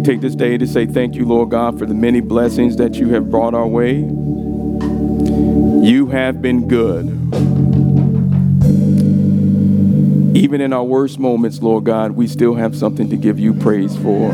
[0.00, 2.94] We take this day to say thank you, Lord God, for the many blessings that
[2.94, 3.98] you have brought our way.
[3.98, 7.04] You have been good.
[10.34, 13.94] Even in our worst moments, Lord God, we still have something to give you praise
[13.98, 14.30] for.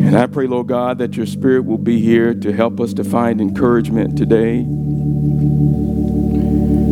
[0.00, 3.04] And I pray, Lord God, that your spirit will be here to help us to
[3.04, 4.64] find encouragement today.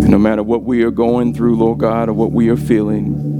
[0.04, 3.35] And no matter what we are going through, Lord God, or what we are feeling,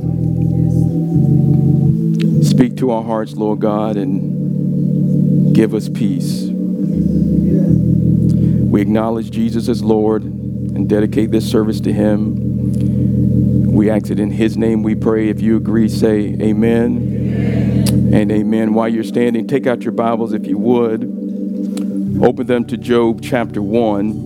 [2.76, 6.44] to our hearts, Lord God, and give us peace.
[8.66, 13.72] We acknowledge Jesus as Lord and dedicate this service to Him.
[13.72, 15.28] We ask it in His name we pray.
[15.28, 18.74] If you agree, say amen and amen.
[18.74, 21.02] While you're standing, take out your Bibles if you would.
[22.22, 24.25] Open them to Job chapter 1.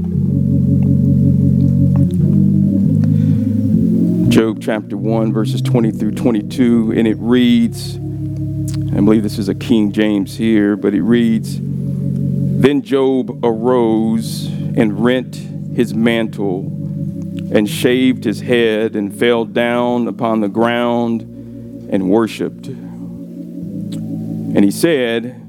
[4.30, 9.54] Job chapter 1, verses 20 through 22, and it reads, I believe this is a
[9.54, 16.66] King James here, but it reads, Then Job arose and rent his mantle
[17.54, 21.22] and shaved his head and fell down upon the ground
[21.92, 22.68] and worshiped.
[22.68, 25.42] And he said,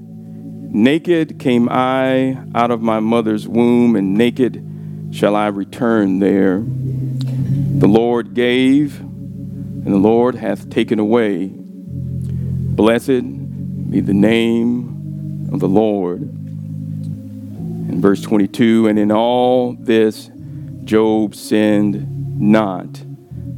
[0.75, 4.63] Naked came I out of my mother's womb, and naked
[5.13, 6.63] shall I return there.
[6.63, 11.51] The Lord gave, and the Lord hath taken away.
[12.77, 13.23] Blessed
[13.91, 16.36] be the name of the Lord.
[17.89, 20.31] In verse 22, and in all this
[20.85, 23.03] Job sinned not,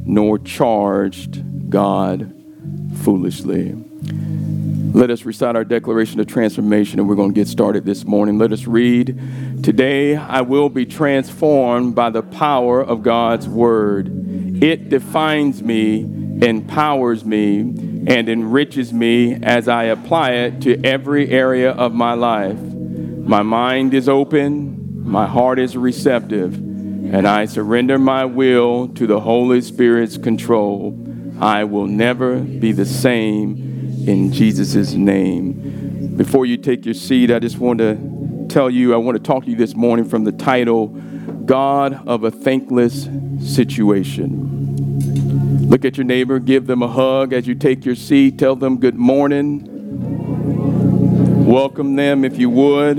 [0.05, 2.33] nor charged God
[3.03, 3.75] foolishly.
[4.93, 8.39] Let us recite our declaration of transformation, and we're going to get started this morning.
[8.39, 9.19] Let us read
[9.63, 14.07] Today I will be transformed by the power of God's word.
[14.63, 16.01] It defines me,
[16.41, 22.57] empowers me, and enriches me as I apply it to every area of my life.
[23.29, 29.19] My mind is open, my heart is receptive, and I surrender my will to the
[29.19, 30.97] Holy Spirit's control.
[31.39, 36.15] I will never be the same in Jesus' name.
[36.17, 39.43] Before you take your seat, I just want to tell you, I want to talk
[39.43, 43.07] to you this morning from the title, God of a Thankless
[43.47, 45.69] Situation.
[45.69, 48.79] Look at your neighbor, give them a hug as you take your seat, tell them
[48.79, 49.68] good morning.
[51.49, 52.97] Welcome them if you would.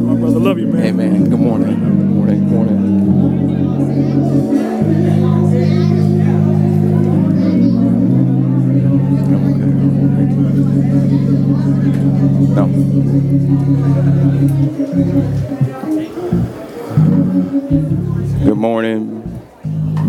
[0.00, 0.86] My brother, love you, man.
[0.86, 1.28] Amen.
[1.28, 1.74] Good morning.
[1.78, 2.40] Good morning.
[2.40, 3.04] Good morning.
[12.54, 12.64] No.
[18.46, 19.43] Good morning.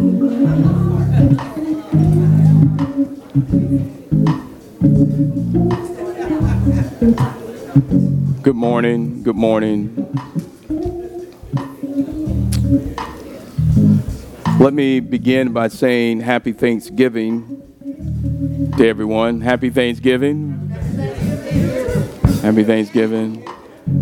[0.05, 0.13] Good
[8.53, 9.23] morning.
[9.23, 9.95] Good morning.
[14.59, 17.63] Let me begin by saying happy Thanksgiving
[18.77, 19.41] to everyone.
[19.41, 20.69] Happy Thanksgiving.
[22.43, 23.47] Happy Thanksgiving.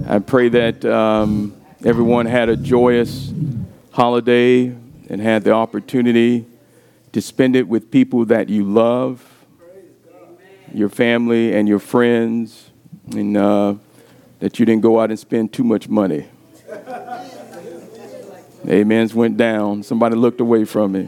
[0.10, 3.32] I pray that um, everyone had a joyous
[3.92, 4.83] holiday
[5.14, 6.44] and had the opportunity
[7.12, 9.24] to spend it with people that you love,
[10.74, 12.72] your family and your friends,
[13.12, 13.76] and uh,
[14.40, 16.26] that you didn't go out and spend too much money.
[18.68, 19.84] Amens went down.
[19.84, 21.08] Somebody looked away from me.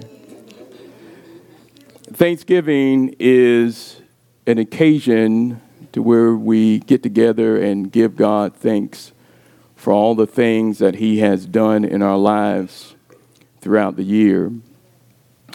[2.04, 4.04] Thanksgiving is
[4.46, 5.60] an occasion
[5.94, 9.14] to where we get together and give God thanks
[9.76, 12.95] for all the things that He has done in our lives
[13.66, 14.52] throughout the year.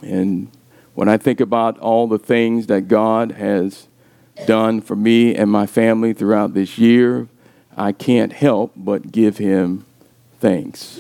[0.03, 0.51] And
[0.95, 3.87] when I think about all the things that God has
[4.49, 7.29] done for me and my family throughout this year,
[7.77, 9.87] I can't help but give Him
[10.41, 10.99] thanks.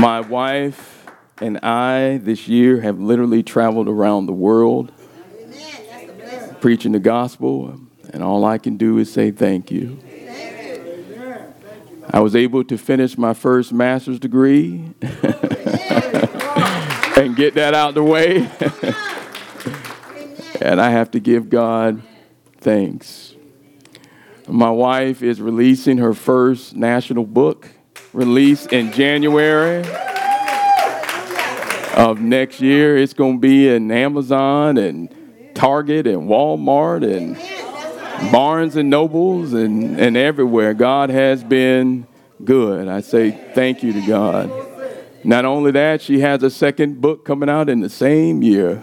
[0.00, 1.06] My wife
[1.40, 4.90] and I this year have literally traveled around the world
[6.60, 7.78] preaching the gospel,
[8.12, 10.00] and all I can do is say thank you.
[12.10, 14.94] I was able to finish my first master's degree
[17.16, 18.48] and get that out the way.
[20.60, 22.02] and I have to give God
[22.58, 23.34] thanks.
[24.48, 27.68] My wife is releasing her first national book,
[28.12, 29.84] released in January
[31.96, 32.96] of next year.
[32.96, 35.12] It's going to be in Amazon and
[35.54, 37.36] Target and Walmart and
[38.32, 40.74] Barnes and Nobles and, and everywhere.
[40.74, 42.06] God has been
[42.44, 42.88] good.
[42.88, 44.50] I say thank you to God.
[45.24, 48.76] Not only that, she has a second book coming out in the same year,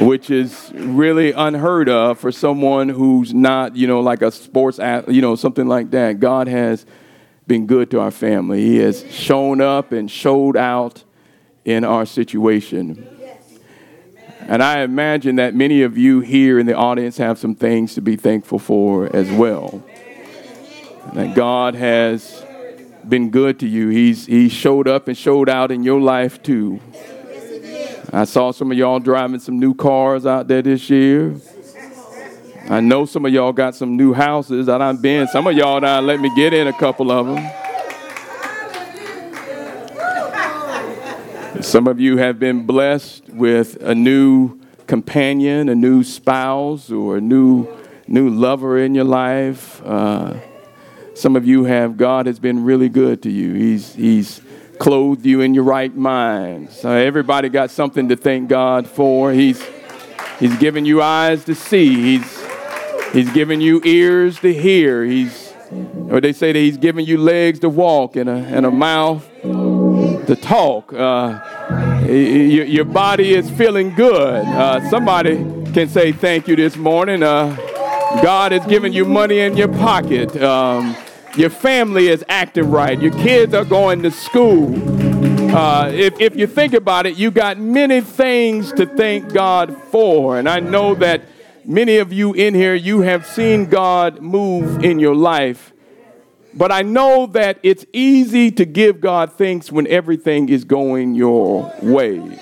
[0.00, 5.20] which is really unheard of for someone who's not, you know, like a sports, you
[5.20, 6.20] know, something like that.
[6.20, 6.86] God has
[7.46, 8.62] been good to our family.
[8.62, 11.04] He has shown up and showed out
[11.64, 13.06] in our situation.
[14.48, 18.00] And I imagine that many of you here in the audience have some things to
[18.00, 19.82] be thankful for as well.
[21.14, 22.44] That God has
[23.08, 23.88] been good to you.
[23.88, 26.80] He's he showed up and showed out in your life too.
[28.12, 31.34] I saw some of y'all driving some new cars out there this year.
[32.68, 34.66] I know some of y'all got some new houses.
[34.66, 35.28] That I done been.
[35.28, 37.61] Some of y'all done let me get in a couple of them.
[41.60, 47.20] Some of you have been blessed with a new companion, a new spouse, or a
[47.20, 47.68] new
[48.08, 49.80] new lover in your life.
[49.84, 50.34] Uh,
[51.14, 53.54] some of you have, God has been really good to you.
[53.54, 54.40] He's, he's
[54.78, 56.70] clothed you in your right mind.
[56.70, 59.32] So everybody got something to thank God for.
[59.32, 59.62] He's,
[60.40, 61.94] he's given you eyes to see.
[61.94, 62.44] He's,
[63.12, 65.04] he's given you ears to hear.
[65.04, 65.52] He's,
[66.08, 69.28] or they say that he's given you legs to walk and a, and a mouth
[70.26, 70.92] to talk.
[70.92, 74.44] Uh, your, your body is feeling good.
[74.44, 75.36] Uh, somebody
[75.72, 77.22] can say thank you this morning.
[77.22, 77.56] Uh,
[78.22, 80.36] God has given you money in your pocket.
[80.42, 80.96] Um,
[81.36, 83.00] your family is acting right.
[83.00, 84.74] Your kids are going to school.
[85.54, 90.38] Uh, if, if you think about it, you got many things to thank God for.
[90.38, 91.22] And I know that
[91.64, 95.71] many of you in here, you have seen God move in your life.
[96.54, 101.72] But I know that it's easy to give God thanks when everything is going your
[101.82, 102.38] way.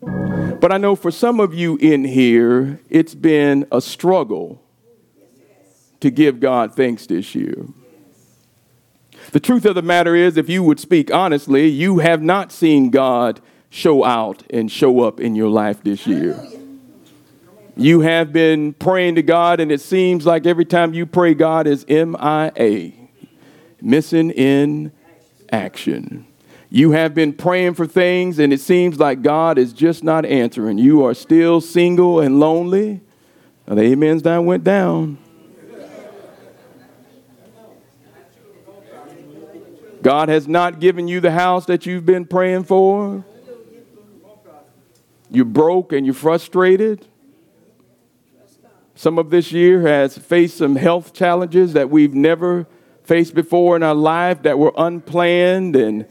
[0.00, 4.62] But I know for some of you in here, it's been a struggle
[6.00, 7.66] to give God thanks this year.
[9.32, 12.90] The truth of the matter is, if you would speak honestly, you have not seen
[12.90, 13.40] God
[13.70, 16.40] show out and show up in your life this year.
[17.76, 21.66] You have been praying to God, and it seems like every time you pray, God
[21.66, 22.92] is MIA,
[23.80, 24.92] missing in
[25.50, 26.26] action.
[26.68, 30.76] You have been praying for things, and it seems like God is just not answering.
[30.76, 33.00] You are still single and lonely.
[33.66, 35.18] Now, the amens down went down.
[40.02, 43.24] God has not given you the house that you've been praying for.
[45.30, 47.06] You're broke and you're frustrated.
[48.94, 52.66] Some of this year has faced some health challenges that we've never
[53.04, 56.06] faced before in our life that were unplanned and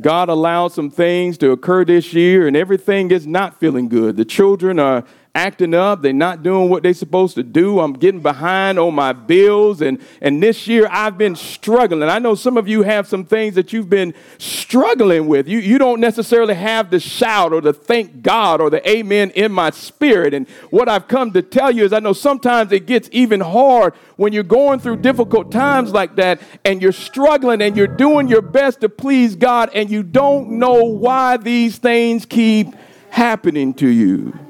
[0.00, 4.16] God allowed some things to occur this year and everything is not feeling good.
[4.16, 5.04] The children are
[5.38, 6.02] acting up.
[6.02, 7.78] They're not doing what they're supposed to do.
[7.78, 9.80] I'm getting behind on my bills.
[9.80, 12.02] And, and this year I've been struggling.
[12.02, 15.46] I know some of you have some things that you've been struggling with.
[15.46, 19.52] You, you don't necessarily have the shout or the thank God or the amen in
[19.52, 20.34] my spirit.
[20.34, 23.94] And what I've come to tell you is I know sometimes it gets even hard
[24.16, 28.42] when you're going through difficult times like that and you're struggling and you're doing your
[28.42, 32.74] best to please God and you don't know why these things keep
[33.10, 34.47] happening to you.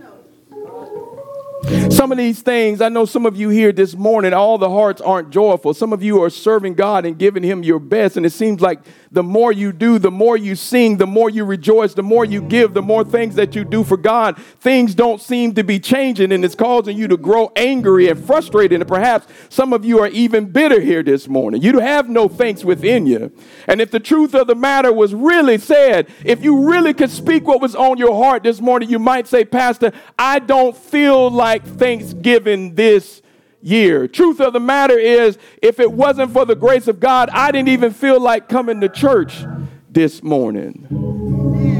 [1.90, 5.02] Some of these things, I know some of you here this morning, all the hearts
[5.02, 5.74] aren't joyful.
[5.74, 8.80] Some of you are serving God and giving Him your best, and it seems like
[9.10, 12.42] the more you do, the more you sing, the more you rejoice, the more you
[12.42, 16.30] give, the more things that you do for God, things don't seem to be changing,
[16.32, 18.80] and it's causing you to grow angry and frustrated.
[18.80, 21.62] And perhaps some of you are even bitter here this morning.
[21.62, 23.32] You have no thanks within you.
[23.66, 27.46] And if the truth of the matter was really said, if you really could speak
[27.46, 31.57] what was on your heart this morning, you might say, Pastor, I don't feel like
[31.62, 33.22] Thanksgiving this
[33.62, 34.08] year.
[34.08, 37.68] Truth of the matter is, if it wasn't for the grace of God, I didn't
[37.68, 39.44] even feel like coming to church
[39.90, 40.86] this morning.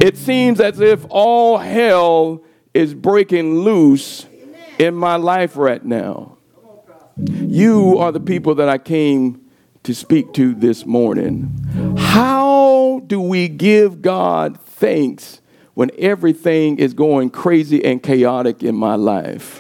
[0.03, 2.43] It seems as if all hell
[2.75, 4.27] is breaking loose
[4.79, 6.39] in my life right now.
[7.17, 9.41] You are the people that I came
[9.83, 11.97] to speak to this morning.
[11.99, 15.41] How do we give God thanks
[15.75, 19.58] when everything is going crazy and chaotic in my life?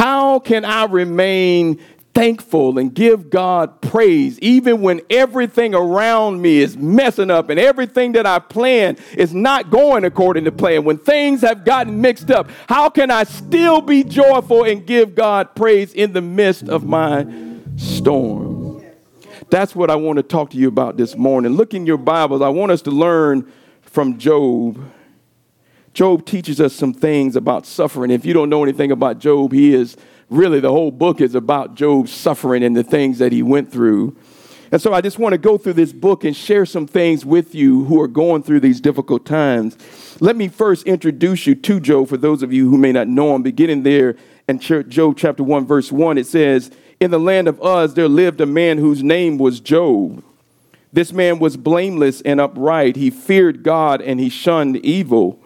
[0.00, 1.78] How can I remain
[2.14, 8.12] thankful and give God praise, even when everything around me is messing up and everything
[8.12, 12.48] that I plan is not going according to plan, when things have gotten mixed up,
[12.66, 17.26] how can I still be joyful and give God praise in the midst of my
[17.76, 18.82] storm?
[19.50, 21.52] That's what I want to talk to you about this morning.
[21.52, 22.40] Look in your Bibles.
[22.40, 23.52] I want us to learn
[23.82, 24.82] from Job.
[25.92, 28.10] Job teaches us some things about suffering.
[28.10, 29.96] If you don't know anything about Job, he is
[30.28, 34.16] really the whole book is about Job's suffering and the things that he went through.
[34.72, 37.56] And so I just want to go through this book and share some things with
[37.56, 39.76] you who are going through these difficult times.
[40.20, 43.34] Let me first introduce you to Job for those of you who may not know
[43.34, 43.42] him.
[43.42, 44.14] Beginning there
[44.48, 46.70] in Job chapter 1, verse 1, it says,
[47.00, 50.22] In the land of Uz there lived a man whose name was Job.
[50.92, 52.94] This man was blameless and upright.
[52.94, 55.39] He feared God and he shunned evil.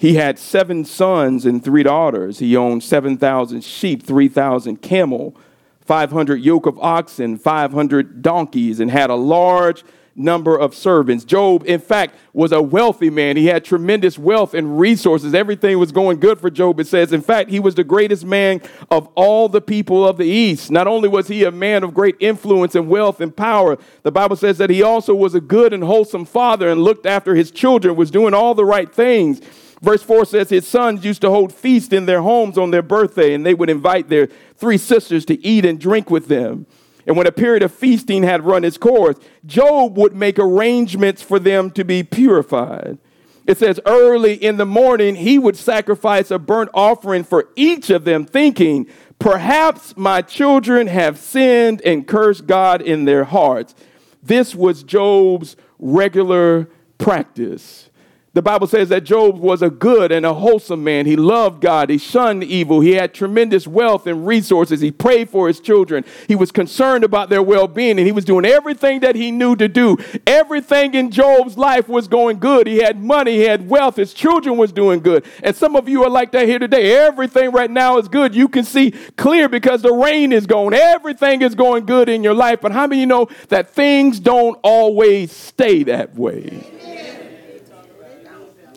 [0.00, 2.38] He had seven sons and three daughters.
[2.38, 5.36] He owned 7,000 sheep, 3,000 camel,
[5.82, 9.84] 500 yoke of oxen, 500 donkeys, and had a large
[10.16, 11.26] number of servants.
[11.26, 13.36] Job, in fact, was a wealthy man.
[13.36, 15.34] He had tremendous wealth and resources.
[15.34, 16.80] Everything was going good for Job.
[16.80, 20.24] It says, in fact, he was the greatest man of all the people of the
[20.24, 20.70] East.
[20.70, 24.36] Not only was he a man of great influence and wealth and power, the Bible
[24.36, 27.96] says that he also was a good and wholesome father and looked after his children,
[27.96, 29.42] was doing all the right things.
[29.82, 33.32] Verse 4 says his sons used to hold feasts in their homes on their birthday,
[33.32, 36.66] and they would invite their three sisters to eat and drink with them.
[37.06, 41.38] And when a period of feasting had run its course, Job would make arrangements for
[41.38, 42.98] them to be purified.
[43.46, 48.04] It says, early in the morning, he would sacrifice a burnt offering for each of
[48.04, 48.86] them, thinking,
[49.18, 53.74] Perhaps my children have sinned and cursed God in their hearts.
[54.22, 57.89] This was Job's regular practice.
[58.32, 61.04] The Bible says that Job was a good and a wholesome man.
[61.04, 61.90] He loved God.
[61.90, 62.80] He shunned evil.
[62.80, 64.80] He had tremendous wealth and resources.
[64.80, 66.04] He prayed for his children.
[66.28, 69.56] He was concerned about their well being and he was doing everything that he knew
[69.56, 69.96] to do.
[70.28, 72.68] Everything in Job's life was going good.
[72.68, 73.96] He had money, he had wealth.
[73.96, 75.24] His children was doing good.
[75.42, 76.96] And some of you are like that here today.
[76.98, 78.32] Everything right now is good.
[78.32, 80.72] You can see clear because the rain is gone.
[80.72, 82.60] Everything is going good in your life.
[82.60, 86.79] But how many you know that things don't always stay that way?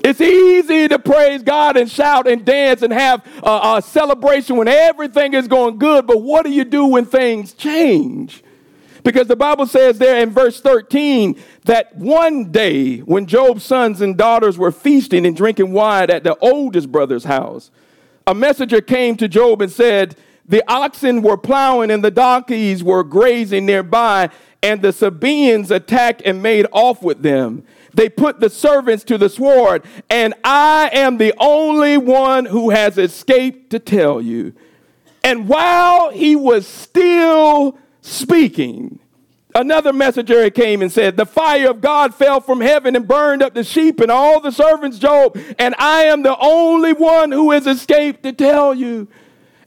[0.04, 4.68] It's easy to praise God and shout and dance and have a, a, celebration when
[4.68, 8.44] everything is going good, but what do you do when things change?
[9.06, 14.18] Because the Bible says there in verse 13 that one day when Job's sons and
[14.18, 17.72] daughters were feasting and drinking wine at the oldest brother's house,
[18.28, 23.06] a messenger came to Job and said, The oxen were plowing and the donkeys were
[23.06, 24.30] grazing nearby,
[24.62, 27.66] and the Sabaeans attacked and made off with them.
[27.94, 32.98] They put the servants to the sword, and I am the only one who has
[32.98, 34.54] escaped to tell you.
[35.24, 39.00] And while he was still speaking,
[39.56, 43.54] another messenger came and said, The fire of God fell from heaven and burned up
[43.54, 47.68] the sheep and all the servants, Job, and I am the only one who has
[47.68, 49.08] escaped to tell you.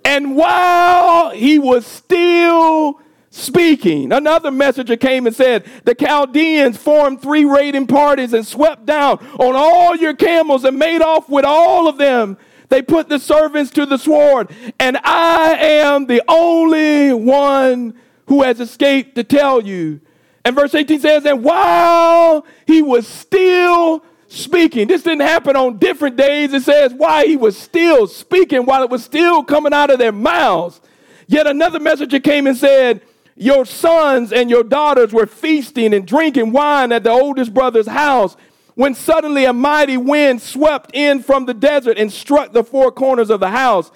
[0.04, 4.12] And while he was still speaking.
[4.12, 9.54] Another messenger came and said, The Chaldeans formed three raiding parties and swept down on
[9.54, 12.38] all your camels and made off with all of them.
[12.68, 17.94] They put the servants to the sword, and I am the only one
[18.26, 20.00] who has escaped to tell you.
[20.44, 26.16] And verse 18 says, And while he was still speaking, this didn't happen on different
[26.16, 26.52] days.
[26.52, 30.12] It says, Why he was still speaking, while it was still coming out of their
[30.12, 30.80] mouths.
[31.28, 33.02] Yet another messenger came and said,
[33.36, 38.36] your sons and your daughters were feasting and drinking wine at the oldest brother's house
[38.74, 43.30] when suddenly a mighty wind swept in from the desert and struck the four corners
[43.30, 43.90] of the house.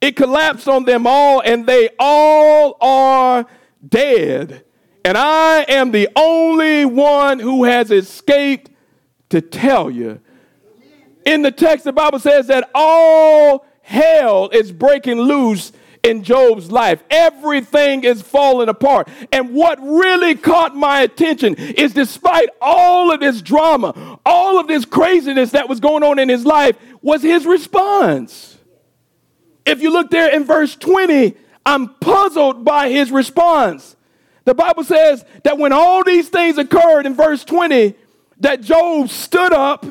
[0.00, 3.46] It collapsed on them all, and they all are
[3.86, 4.64] dead.
[5.04, 8.70] And I am the only one who has escaped
[9.30, 10.20] to tell you.
[11.24, 15.72] In the text, the Bible says that all hell is breaking loose
[16.04, 17.02] in Job's life.
[17.10, 19.08] Everything is falling apart.
[19.32, 24.84] And what really caught my attention is despite all of this drama, all of this
[24.84, 28.58] craziness that was going on in his life, was his response.
[29.64, 31.34] If you look there in verse 20,
[31.66, 33.96] I'm puzzled by his response.
[34.44, 37.94] The Bible says that when all these things occurred in verse 20,
[38.40, 39.86] that Job stood up,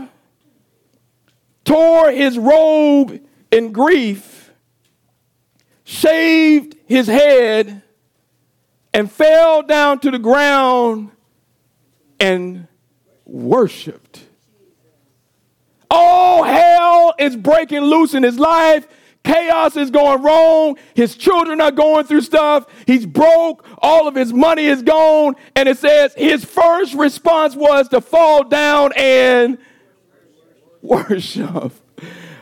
[1.65, 3.19] tore his robe
[3.51, 4.32] in grief,
[5.93, 7.81] shaved his head,
[8.93, 11.11] and fell down to the ground
[12.19, 12.67] and
[13.25, 14.23] worshiped.
[15.89, 18.87] All hell is breaking loose in his life.
[19.23, 20.77] Chaos is going wrong.
[20.95, 22.65] His children are going through stuff.
[22.85, 23.65] He's broke.
[23.77, 25.35] All of his money is gone.
[25.55, 29.57] And it says his first response was to fall down and
[30.81, 31.71] worship.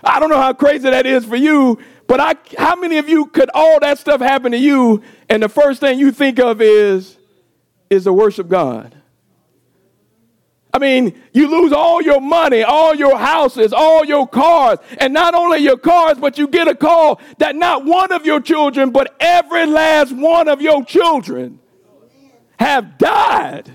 [0.04, 1.78] I don't know how crazy that is for you,
[2.12, 5.48] but I, how many of you could all that stuff happen to you and the
[5.48, 7.18] first thing you think of is,
[7.90, 8.94] is to worship God?
[10.74, 15.34] I mean, you lose all your money, all your houses, all your cars, and not
[15.34, 19.16] only your cars, but you get a call that not one of your children, but
[19.22, 21.62] every last one of your children
[22.60, 23.72] have died.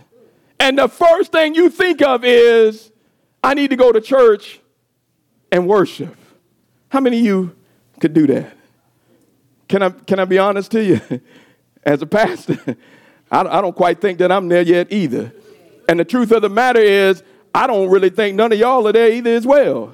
[0.61, 2.93] And the first thing you think of is,
[3.43, 4.61] I need to go to church
[5.51, 6.15] and worship.
[6.91, 7.56] How many of you
[8.01, 8.57] could do that?
[9.69, 11.01] Can I, can I be honest to you?
[11.83, 12.59] As a pastor,
[13.31, 15.33] I, I don't quite think that I'm there yet either.
[15.89, 17.23] And the truth of the matter is,
[17.55, 19.93] I don't really think none of y'all are there either as well.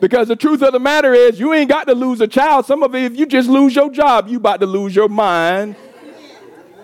[0.00, 2.66] Because the truth of the matter is, you ain't got to lose a child.
[2.66, 5.76] Some of it, if you just lose your job, you about to lose your mind.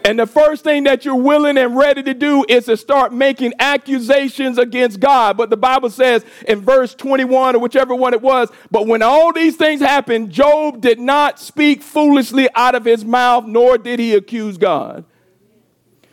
[0.05, 3.55] And the first thing that you're willing and ready to do is to start making
[3.59, 5.37] accusations against God.
[5.37, 9.33] But the Bible says in verse 21 or whichever one it was, but when all
[9.33, 14.15] these things happened, Job did not speak foolishly out of his mouth, nor did he
[14.15, 15.05] accuse God.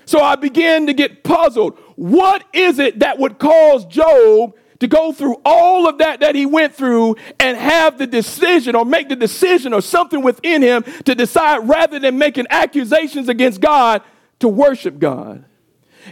[0.05, 1.77] So I began to get puzzled.
[1.95, 6.45] What is it that would cause Job to go through all of that that he
[6.45, 11.15] went through and have the decision or make the decision or something within him to
[11.15, 14.01] decide rather than making accusations against God
[14.39, 15.45] to worship God?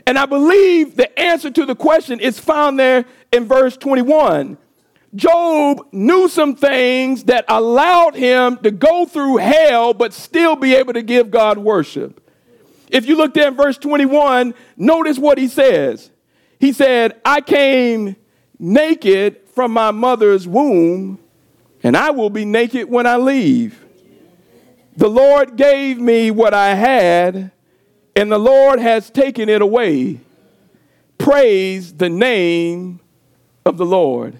[0.07, 4.57] And I believe the answer to the question is found there in verse 21.
[5.15, 10.93] Job knew some things that allowed him to go through hell but still be able
[10.93, 12.19] to give God worship.
[12.89, 16.09] If you look there in verse 21, notice what he says.
[16.59, 18.15] He said, I came
[18.63, 21.19] naked from my mother's womb,
[21.83, 23.83] and I will be naked when I leave.
[24.95, 27.51] The Lord gave me what I had,
[28.15, 30.21] and the Lord has taken it away.
[31.17, 33.01] Praise the name
[33.65, 34.39] of the Lord.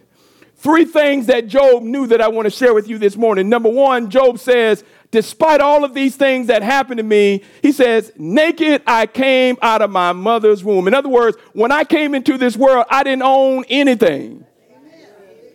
[0.56, 3.50] Three things that Job knew that I want to share with you this morning.
[3.50, 8.12] Number one, Job says, despite all of these things that happened to me, he says,
[8.18, 10.88] naked I came out of my mother's womb.
[10.88, 14.44] In other words, when I came into this world, I didn't own anything.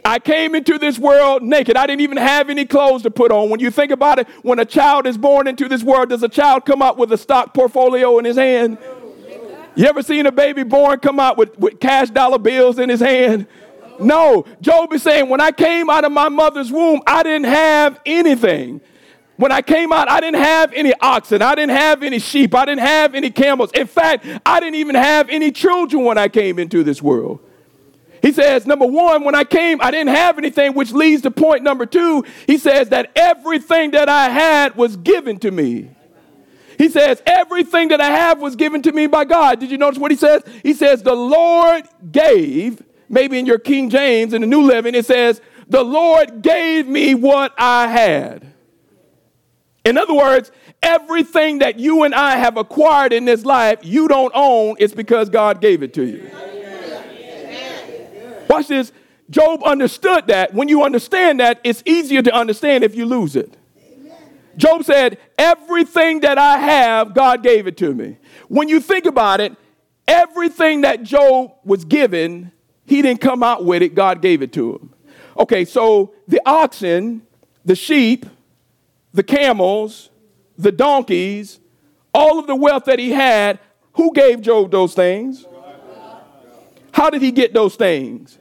[0.04, 1.76] I came into this world naked.
[1.76, 3.50] I didn't even have any clothes to put on.
[3.50, 6.28] When you think about it, when a child is born into this world, does a
[6.28, 8.78] child come out with a stock portfolio in his hand?
[9.74, 13.00] You ever seen a baby born come out with, with cash dollar bills in his
[13.00, 13.48] hand?
[13.98, 14.46] No.
[14.60, 18.80] Job is saying, when I came out of my mother's womb, I didn't have anything.
[19.38, 21.42] When I came out, I didn't have any oxen.
[21.42, 22.56] I didn't have any sheep.
[22.56, 23.70] I didn't have any camels.
[23.72, 27.38] In fact, I didn't even have any children when I came into this world.
[28.20, 31.62] He says, number one, when I came, I didn't have anything, which leads to point
[31.62, 32.24] number two.
[32.48, 35.90] He says that everything that I had was given to me.
[36.76, 39.60] He says, everything that I have was given to me by God.
[39.60, 40.42] Did you notice what he says?
[40.64, 45.06] He says, the Lord gave, maybe in your King James, in the New Living, it
[45.06, 48.52] says, the Lord gave me what I had.
[49.88, 54.32] In other words, everything that you and I have acquired in this life, you don't
[54.34, 56.30] own, it's because God gave it to you.
[58.50, 58.92] Watch this.
[59.30, 60.52] Job understood that.
[60.52, 63.56] When you understand that, it's easier to understand if you lose it.
[64.58, 68.18] Job said, Everything that I have, God gave it to me.
[68.48, 69.56] When you think about it,
[70.06, 72.52] everything that Job was given,
[72.84, 74.94] he didn't come out with it, God gave it to him.
[75.38, 77.22] Okay, so the oxen,
[77.64, 78.26] the sheep,
[79.18, 80.10] the camels,
[80.56, 81.58] the donkeys,
[82.14, 83.58] all of the wealth that he had,
[83.94, 85.44] who gave Job those things?
[86.92, 88.38] How did he get those things?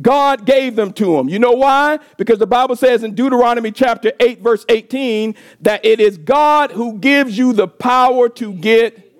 [0.00, 1.28] God gave them to him.
[1.28, 1.98] You know why?
[2.18, 6.98] Because the Bible says in Deuteronomy chapter 8, verse 18, that it is God who
[6.98, 9.12] gives you the power to get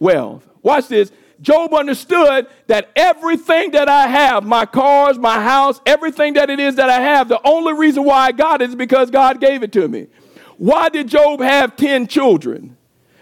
[0.00, 0.48] wealth.
[0.64, 1.12] Watch this.
[1.40, 6.74] Job understood that everything that I have, my cars, my house, everything that it is
[6.76, 9.72] that I have, the only reason why I got it is because God gave it
[9.72, 10.08] to me.
[10.56, 12.76] Why did Job have 10 children?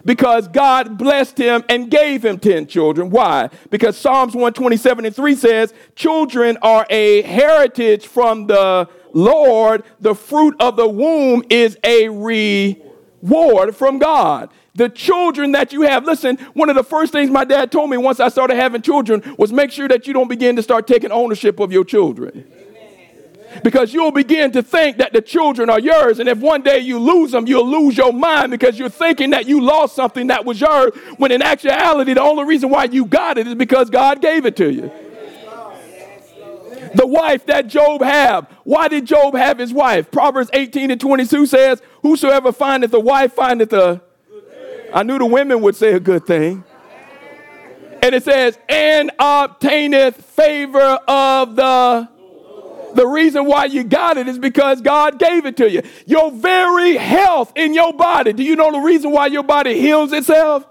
[0.05, 3.11] Because God blessed him and gave him 10 children.
[3.11, 3.51] Why?
[3.71, 9.83] Because Psalms 127 and 3 says, Children are a heritage from the Lord.
[10.01, 16.05] The fruit of the womb is a reward from God the children that you have.
[16.05, 19.35] Listen, one of the first things my dad told me once I started having children
[19.39, 22.53] was make sure that you don't begin to start taking ownership of your children.
[23.65, 26.99] Because you'll begin to think that the children are yours, and if one day you
[26.99, 30.61] lose them, you'll lose your mind because you're thinking that you lost something that was
[30.61, 34.45] yours, when in actuality, the only reason why you got it is because God gave
[34.45, 34.91] it to you.
[36.95, 38.47] The wife that Job had.
[38.65, 40.11] Why did Job have his wife?
[40.11, 44.03] Proverbs 18 and 22 says, Whosoever findeth a wife findeth a.
[44.97, 46.65] I knew the women would say a good thing.
[48.03, 52.09] And it says, and obtaineth favor of the.
[52.95, 55.83] The reason why you got it is because God gave it to you.
[56.07, 58.33] Your very health in your body.
[58.33, 60.67] Do you know the reason why your body heals itself?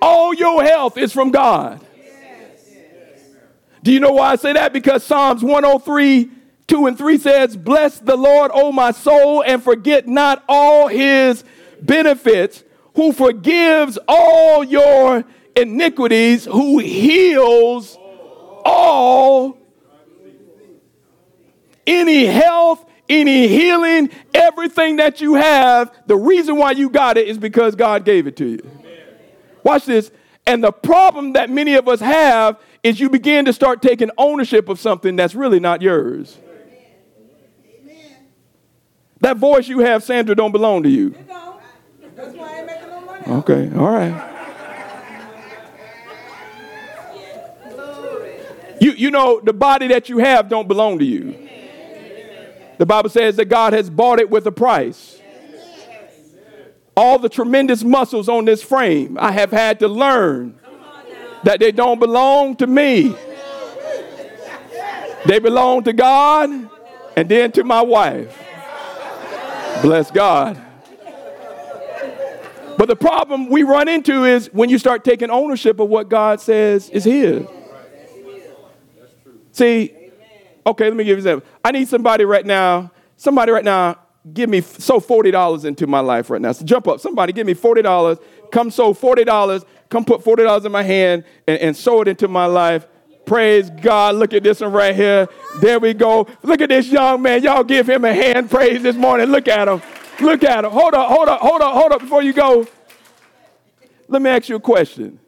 [0.00, 1.84] All your health is from God.
[3.82, 4.72] Do you know why I say that?
[4.72, 6.30] Because Psalms 103,
[6.68, 11.44] 2 and 3 says, Bless the Lord, O my soul, and forget not all his
[11.82, 15.24] benefits, who forgives all your
[15.56, 17.98] iniquities, who heals
[18.64, 19.58] all
[21.86, 27.38] any health, any healing, everything that you have, the reason why you got it is
[27.38, 28.70] because God gave it to you.
[29.62, 30.10] Watch this.
[30.46, 34.68] And the problem that many of us have is you begin to start taking ownership
[34.68, 36.36] of something that's really not yours.
[39.20, 41.14] That voice you have, Sandra, don't belong to you.
[43.26, 44.30] Okay, all right.
[48.80, 51.48] You, you know, the body that you have don't belong to you.
[52.78, 55.20] The Bible says that God has bought it with a price.
[56.96, 60.58] All the tremendous muscles on this frame, I have had to learn
[61.44, 63.14] that they don't belong to me.
[65.26, 66.50] They belong to God
[67.16, 68.36] and then to my wife.
[69.80, 70.60] Bless God.
[72.76, 76.40] But the problem we run into is when you start taking ownership of what God
[76.40, 77.46] says is His.
[79.52, 79.94] See,
[80.66, 81.48] okay, let me give you an example.
[81.64, 83.98] I need somebody right now, somebody right now,
[84.32, 86.52] give me, sow $40 into my life right now.
[86.52, 87.00] So jump up.
[87.00, 88.20] Somebody give me $40.
[88.50, 89.64] Come sow $40.
[89.88, 92.86] Come put $40 in my hand and, and sow it into my life.
[93.26, 94.16] Praise God.
[94.16, 95.28] Look at this one right here.
[95.60, 96.26] There we go.
[96.42, 97.42] Look at this young man.
[97.42, 99.28] Y'all give him a hand praise this morning.
[99.28, 99.82] Look at him.
[100.20, 100.70] Look at him.
[100.70, 102.66] Hold up, hold up, hold up, hold up before you go.
[104.08, 105.18] Let me ask you a question.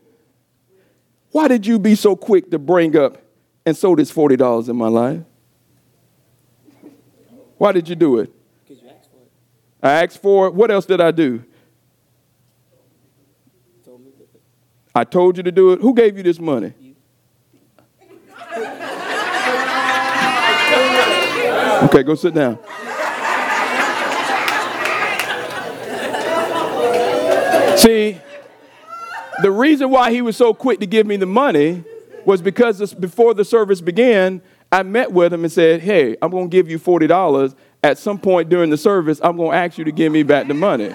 [1.31, 3.19] Why did you be so quick to bring up
[3.67, 5.23] and sow this $40 in my life?
[7.57, 8.31] Why did you do it?
[8.63, 9.31] Because you asked for it.
[9.83, 10.55] I asked for it.
[10.55, 11.43] What else did I do?
[13.85, 14.39] Told me to
[14.95, 15.81] I told you to do it.
[15.81, 16.75] Who gave you this money?
[16.79, 16.95] You.
[21.85, 22.59] okay, go sit down.
[27.77, 28.19] See,
[29.43, 31.85] the reason why he was so quick to give me the money
[32.25, 36.31] was because this, before the service began, I met with him and said, Hey, I'm
[36.31, 37.55] going to give you $40.
[37.83, 40.49] At some point during the service, I'm going to ask you to give me back
[40.49, 40.95] the money.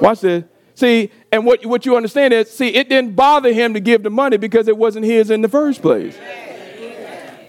[0.00, 0.44] Watch this.
[0.74, 4.10] See, and what, what you understand is, see, it didn't bother him to give the
[4.10, 6.16] money because it wasn't his in the first place.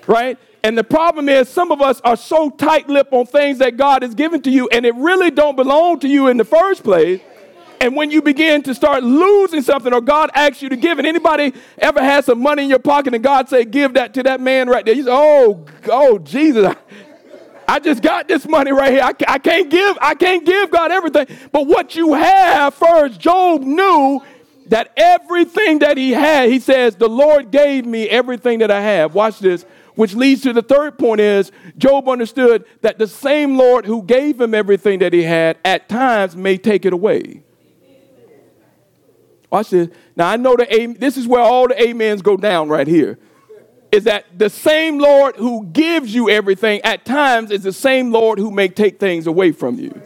[0.07, 0.37] Right?
[0.63, 4.15] And the problem is some of us are so tight-lipped on things that God has
[4.15, 7.21] given to you and it really don't belong to you in the first place
[7.79, 11.05] and when you begin to start losing something or God asks you to give it,
[11.05, 14.41] anybody ever had some money in your pocket and God say, give that to that
[14.41, 14.95] man right there?
[14.95, 16.73] You say, oh, oh, Jesus.
[17.67, 19.03] I just got this money right here.
[19.03, 21.27] I, I can't give, I can't give God everything.
[21.51, 24.21] But what you have first, Job knew
[24.67, 29.13] that everything that he had, he says, the Lord gave me everything that I have.
[29.13, 29.65] Watch this.
[29.97, 34.39] Which leads to the third point is Job understood that the same Lord who gave
[34.39, 37.41] him everything that he had at times may take it away.
[39.49, 39.89] Watch this.
[40.15, 43.17] Now I know the this is where all the amens go down right here.
[43.91, 48.37] Is that the same Lord who gives you everything at times is the same Lord
[48.37, 49.99] who may take things away from you.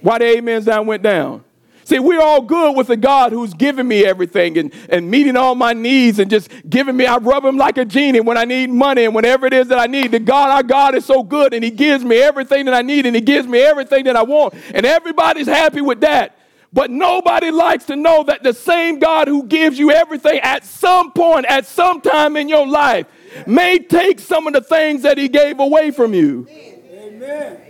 [0.00, 1.44] Why the amens down went down?
[1.84, 5.54] See, we're all good with a God who's giving me everything and, and meeting all
[5.54, 8.70] my needs and just giving me, I rub him like a genie when I need
[8.70, 10.10] money and whenever it is that I need.
[10.10, 13.04] The God, our God is so good and he gives me everything that I need
[13.04, 14.54] and he gives me everything that I want.
[14.72, 16.38] And everybody's happy with that.
[16.72, 21.12] But nobody likes to know that the same God who gives you everything at some
[21.12, 23.06] point, at some time in your life,
[23.46, 26.48] may take some of the things that he gave away from you.
[26.50, 27.63] Amen.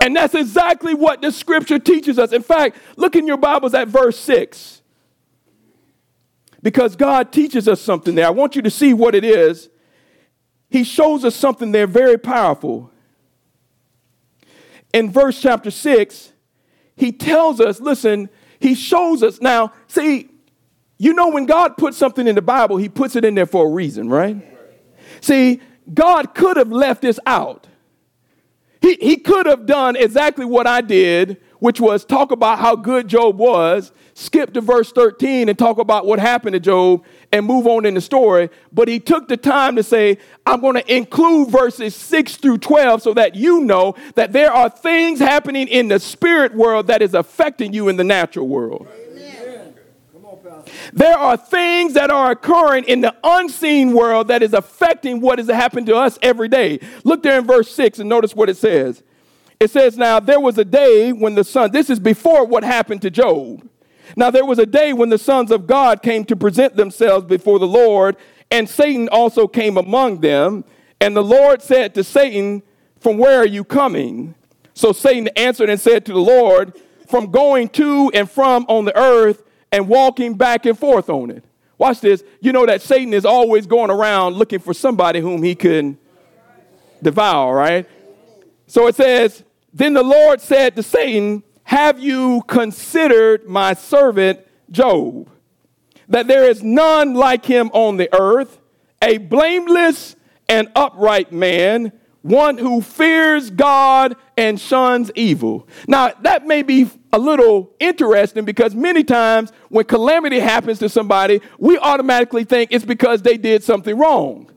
[0.00, 2.32] And that's exactly what the scripture teaches us.
[2.32, 4.82] In fact, look in your Bibles at verse 6.
[6.62, 8.26] Because God teaches us something there.
[8.26, 9.68] I want you to see what it is.
[10.70, 12.90] He shows us something there very powerful.
[14.92, 16.32] In verse chapter 6,
[16.96, 19.40] he tells us, listen, he shows us.
[19.40, 20.30] Now, see,
[20.96, 23.66] you know, when God puts something in the Bible, he puts it in there for
[23.66, 24.36] a reason, right?
[25.20, 25.60] See,
[25.92, 27.66] God could have left this out.
[28.84, 33.08] He, he could have done exactly what I did which was talk about how good
[33.08, 37.66] Job was, skip to verse 13 and talk about what happened to Job and move
[37.66, 38.50] on in the story.
[38.70, 43.00] But he took the time to say, I'm going to include verses 6 through 12
[43.00, 47.14] so that you know that there are things happening in the spirit world that is
[47.14, 48.86] affecting you in the natural world.
[50.92, 55.48] There are things that are occurring in the unseen world that is affecting what is
[55.48, 56.80] happening to us every day.
[57.04, 59.02] Look there in verse 6 and notice what it says.
[59.60, 63.02] It says, Now there was a day when the sun, this is before what happened
[63.02, 63.68] to Job.
[64.16, 67.58] Now there was a day when the sons of God came to present themselves before
[67.58, 68.16] the Lord,
[68.50, 70.64] and Satan also came among them.
[71.00, 72.62] And the Lord said to Satan,
[73.00, 74.34] From where are you coming?
[74.74, 78.96] So Satan answered and said to the Lord, From going to and from on the
[78.96, 79.42] earth
[79.74, 81.42] and walking back and forth on it.
[81.78, 82.22] Watch this.
[82.40, 85.98] You know that Satan is always going around looking for somebody whom he can
[87.02, 87.88] devour, right?
[88.68, 95.28] So it says, Then the Lord said to Satan, Have you considered my servant Job?
[96.08, 98.60] That there is none like him on the earth,
[99.02, 100.14] a blameless
[100.48, 101.90] and upright man
[102.24, 105.68] one who fears God and shuns evil.
[105.86, 111.42] Now, that may be a little interesting because many times when calamity happens to somebody,
[111.58, 114.50] we automatically think it's because they did something wrong.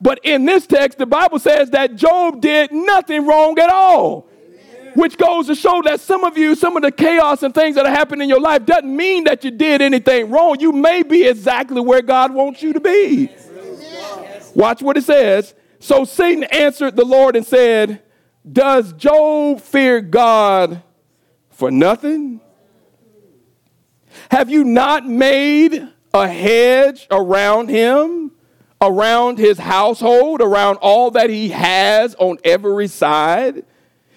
[0.00, 4.28] But in this text, the Bible says that Job did nothing wrong at all.
[4.94, 7.86] Which goes to show that some of you, some of the chaos and things that
[7.86, 10.60] are happening in your life doesn't mean that you did anything wrong.
[10.60, 13.30] You may be exactly where God wants you to be.
[14.54, 15.54] Watch what it says.
[15.80, 18.02] So Satan answered the Lord and said,
[18.50, 20.82] Does Job fear God
[21.48, 22.40] for nothing?
[24.30, 28.32] Have you not made a hedge around him,
[28.80, 33.64] around his household, around all that he has on every side?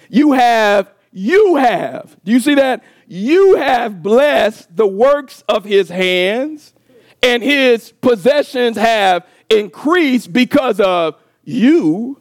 [0.09, 2.83] You have, you have, do you see that?
[3.07, 6.73] You have blessed the works of his hands,
[7.21, 12.19] and his possessions have increased because of you,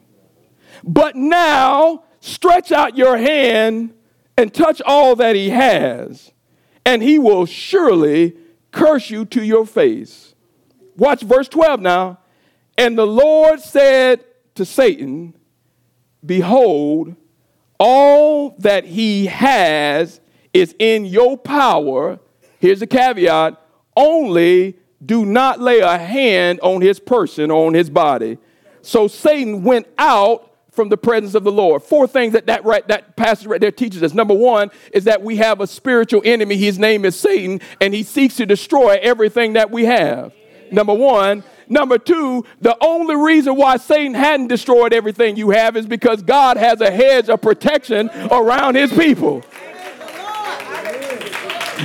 [0.85, 3.95] but now stretch out your hand
[4.37, 6.33] and touch all that he has,
[6.85, 8.37] and he will surely
[8.71, 10.35] curse you to your face.
[10.97, 12.19] Watch verse 12 now.
[12.77, 15.35] And the Lord said to Satan,
[16.25, 17.17] Behold,
[17.79, 20.21] all that he has
[20.55, 22.19] is in your power.
[22.59, 23.59] Here's the caveat
[23.97, 28.39] only do not lay a hand on his person, on his body.
[28.83, 31.83] So Satan went out from the presence of the Lord.
[31.83, 34.14] Four things that that, right, that passage right there teaches us.
[34.14, 36.57] Number one is that we have a spiritual enemy.
[36.57, 40.33] His name is Satan, and he seeks to destroy everything that we have.
[40.71, 41.45] Number one.
[41.68, 46.59] Number two, the only reason why Satan hadn't destroyed everything you have is because God
[46.59, 49.42] has a hedge of protection around his people.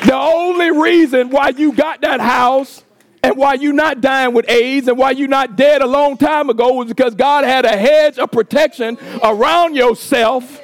[0.05, 2.83] The only reason why you got that house
[3.27, 6.49] and why you not dying with AIDS and why you not dead a long time
[6.49, 10.61] ago was because God had a hedge of protection around yourself.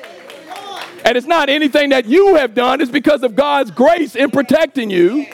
[1.04, 4.90] And it's not anything that you have done, it's because of God's grace in protecting
[4.90, 5.26] you.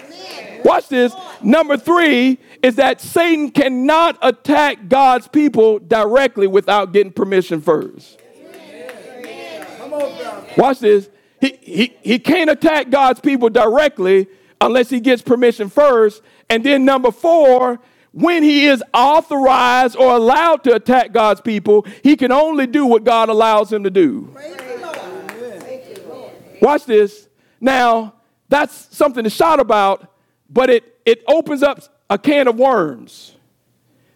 [0.65, 1.13] Watch this.
[1.43, 8.19] Number three is that Satan cannot attack God's people directly without getting permission first.
[10.57, 11.09] Watch this.
[11.39, 14.27] He, he, he can't attack God's people directly
[14.61, 16.21] unless he gets permission first.
[16.49, 17.79] And then number four,
[18.11, 23.03] when he is authorized or allowed to attack God's people, he can only do what
[23.03, 24.35] God allows him to do.
[26.61, 27.27] Watch this.
[27.61, 28.15] Now,
[28.49, 30.13] that's something to shout about,
[30.49, 33.35] but it, it opens up a can of worms.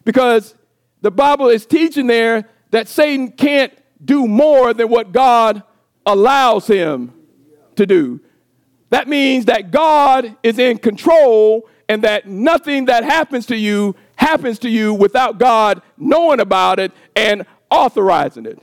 [0.04, 0.54] Because
[1.00, 3.72] the Bible is teaching there that Satan can't
[4.04, 5.62] do more than what God
[6.04, 7.14] allows him
[7.76, 8.20] to do.
[8.90, 14.58] That means that God is in control and that nothing that happens to you happens
[14.60, 18.58] to you without God knowing about it and authorizing it.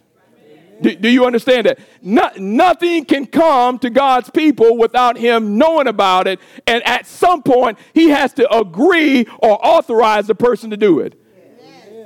[0.81, 1.79] Do, do, you understand that?
[2.01, 7.43] No, nothing can come to God's people without Him knowing about it, and at some
[7.43, 11.20] point, He has to agree or authorize the person to do it.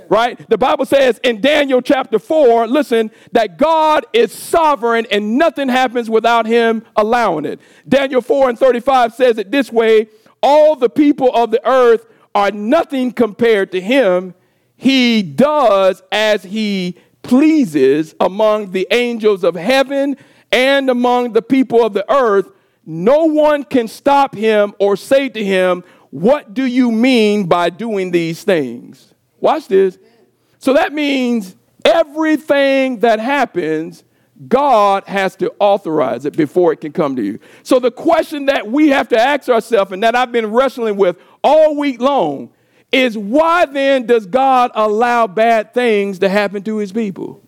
[0.10, 0.50] Right?
[0.50, 6.10] The Bible says in Daniel chapter 4, listen, that God is sovereign and nothing happens
[6.10, 7.60] without Him allowing it.
[7.88, 10.08] Daniel 4 and 35 says it this way
[10.46, 14.36] all the people of the earth are nothing compared to him.
[14.76, 20.18] He does as he pleases among the angels of heaven
[20.52, 22.52] and among the people of the earth.
[22.86, 28.12] No one can stop him or say to him, What do you mean by doing
[28.12, 29.15] these things?
[29.40, 29.98] Watch this.
[30.60, 34.04] So that means everything that happens,
[34.48, 37.40] God has to authorize it before it can come to you.
[37.64, 41.18] So, the question that we have to ask ourselves, and that I've been wrestling with
[41.44, 42.50] all week long,
[42.92, 47.42] is why then does God allow bad things to happen to his people?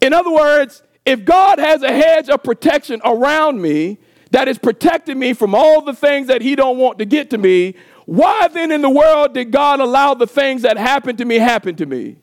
[0.00, 3.98] In other words, if God has a hedge of protection around me
[4.30, 7.38] that is protecting me from all the things that he don't want to get to
[7.38, 7.74] me,
[8.10, 11.76] why then in the world did God allow the things that happened to me happen
[11.76, 12.16] to me?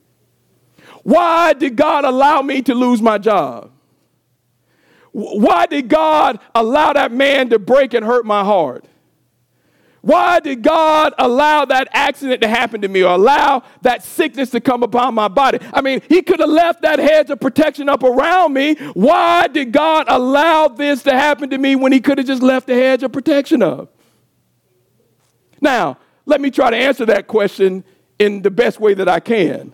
[1.03, 3.71] Why did God allow me to lose my job?
[5.13, 8.83] Why did God allow that man to break and hurt my heart?
[10.01, 14.59] Why did God allow that accident to happen to me or allow that sickness to
[14.59, 15.59] come upon my body?
[15.71, 18.73] I mean, He could have left that hedge of protection up around me.
[18.93, 22.67] Why did God allow this to happen to me when He could have just left
[22.67, 23.93] the hedge of protection up?
[25.61, 27.83] Now, let me try to answer that question
[28.19, 29.73] in the best way that I can.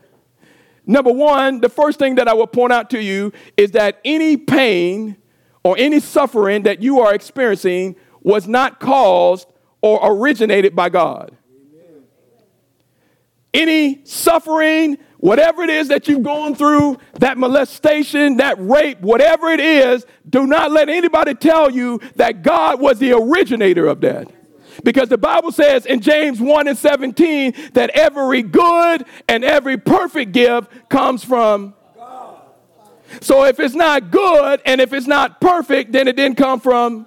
[0.86, 4.36] Number one, the first thing that I will point out to you is that any
[4.38, 5.18] pain
[5.64, 9.48] or any suffering that you are experiencing was not caused
[9.82, 11.36] or originated by God.
[13.54, 19.60] Any suffering, whatever it is that you've gone through, that molestation, that rape, whatever it
[19.60, 24.28] is, do not let anybody tell you that God was the originator of that.
[24.84, 30.34] Because the Bible says in James 1 and 17 that every good and every perfect
[30.34, 32.42] gift comes from God.
[33.22, 37.06] So if it's not good and if it's not perfect, then it didn't come from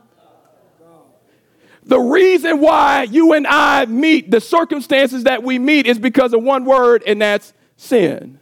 [0.81, 1.03] God.
[1.85, 6.43] the reason why you and I meet, the circumstances that we meet, is because of
[6.43, 8.41] one word, and that's sin.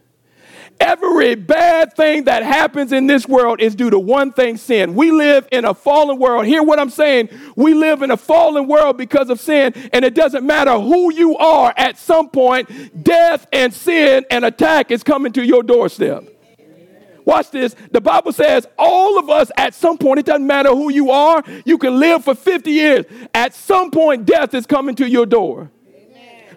[0.79, 4.93] Every bad thing that happens in this world is due to one thing sin.
[4.95, 6.45] We live in a fallen world.
[6.45, 7.29] Hear what I'm saying?
[7.55, 11.37] We live in a fallen world because of sin, and it doesn't matter who you
[11.37, 16.25] are, at some point, death and sin and attack is coming to your doorstep.
[17.23, 17.75] Watch this.
[17.91, 21.43] The Bible says all of us at some point, it doesn't matter who you are,
[21.65, 23.05] you can live for 50 years.
[23.33, 25.71] At some point, death is coming to your door.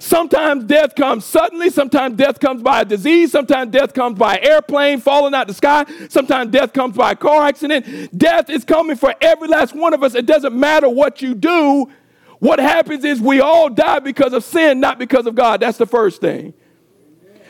[0.01, 1.71] Sometimes death comes suddenly.
[1.71, 3.33] Sometimes death comes by a disease.
[3.33, 5.85] Sometimes death comes by an airplane falling out the sky.
[6.09, 8.17] Sometimes death comes by a car accident.
[8.17, 10.15] Death is coming for every last one of us.
[10.15, 11.91] It doesn't matter what you do.
[12.39, 15.61] What happens is we all die because of sin, not because of God.
[15.61, 16.55] That's the first thing.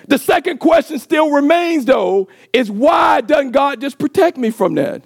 [0.07, 5.05] The second question still remains, though, is why doesn't God just protect me from that?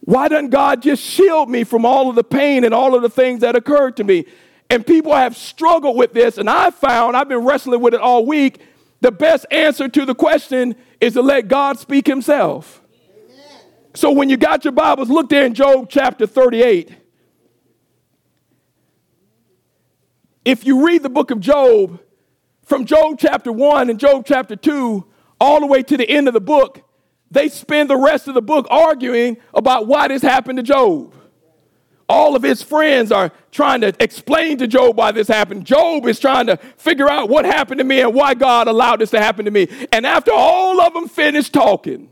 [0.00, 3.10] Why doesn't God just shield me from all of the pain and all of the
[3.10, 4.24] things that occurred to me?
[4.72, 8.24] And people have struggled with this, and I found, I've been wrestling with it all
[8.24, 8.58] week.
[9.02, 12.80] The best answer to the question is to let God speak Himself.
[13.22, 13.60] Amen.
[13.92, 16.90] So when you got your Bibles, look there in Job chapter 38.
[20.46, 22.00] If you read the book of Job,
[22.62, 25.04] from Job chapter 1 and Job chapter 2
[25.38, 26.80] all the way to the end of the book,
[27.30, 31.14] they spend the rest of the book arguing about why this happened to Job.
[32.12, 35.64] All of his friends are trying to explain to Job why this happened.
[35.64, 39.12] Job is trying to figure out what happened to me and why God allowed this
[39.12, 39.66] to happen to me.
[39.90, 42.10] And after all of them finish talking,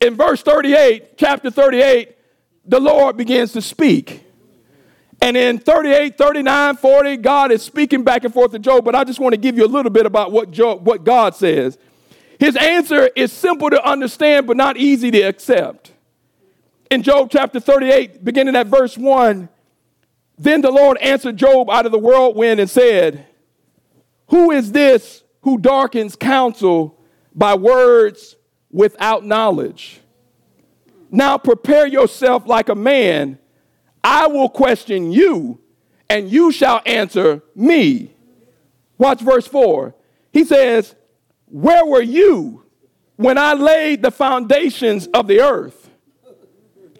[0.00, 2.16] in verse 38, chapter 38,
[2.64, 4.24] the Lord begins to speak.
[5.20, 9.04] And in 38, 39, 40, God is speaking back and forth to Job, but I
[9.04, 11.76] just want to give you a little bit about what, Job, what God says.
[12.40, 15.92] His answer is simple to understand, but not easy to accept.
[16.90, 19.48] In Job chapter 38, beginning at verse 1,
[20.38, 23.26] then the Lord answered Job out of the whirlwind and said,
[24.28, 26.98] Who is this who darkens counsel
[27.34, 28.36] by words
[28.70, 30.00] without knowledge?
[31.10, 33.38] Now prepare yourself like a man
[34.04, 35.60] I will question you,
[36.10, 38.14] and you shall answer me.
[38.98, 39.94] Watch verse 4.
[40.30, 40.94] He says,
[41.46, 42.66] Where were you
[43.16, 45.83] when I laid the foundations of the earth?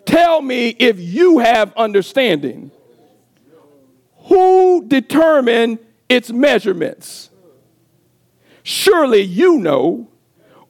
[0.06, 2.70] Tell me if you have understanding.
[4.26, 7.30] Who determined its measurements?
[8.62, 10.08] Surely you know.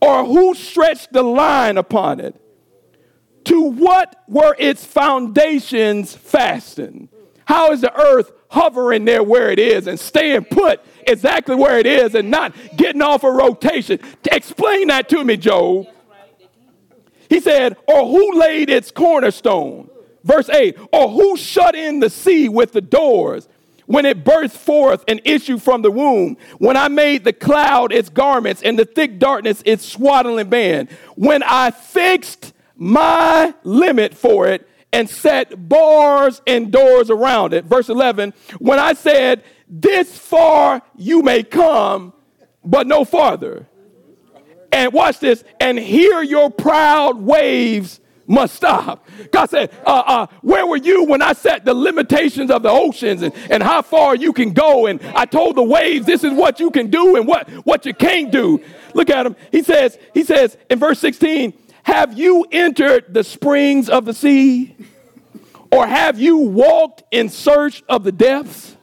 [0.00, 2.38] Or who stretched the line upon it?
[3.44, 7.08] To what were its foundations fastened?
[7.46, 11.86] How is the earth hovering there where it is and staying put exactly where it
[11.86, 13.98] is and not getting off a rotation?
[14.30, 15.86] Explain that to me, Job.
[17.34, 19.90] He said, Or who laid its cornerstone?
[20.22, 23.48] Verse 8, or who shut in the sea with the doors
[23.86, 28.08] when it burst forth and issued from the womb, when I made the cloud its
[28.08, 34.68] garments and the thick darkness its swaddling band, when I fixed my limit for it
[34.92, 37.64] and set bars and doors around it.
[37.64, 42.12] Verse 11, when I said, This far you may come,
[42.64, 43.66] but no farther.
[44.74, 49.06] And watch this, and here your proud waves must stop.
[49.30, 53.22] God said, uh, uh, Where were you when I set the limitations of the oceans
[53.22, 54.86] and, and how far you can go?
[54.86, 57.94] And I told the waves, This is what you can do and what, what you
[57.94, 58.62] can't do.
[58.94, 59.36] Look at him.
[59.52, 61.52] He says, He says in verse 16,
[61.84, 64.74] Have you entered the springs of the sea?
[65.70, 68.76] Or have you walked in search of the depths?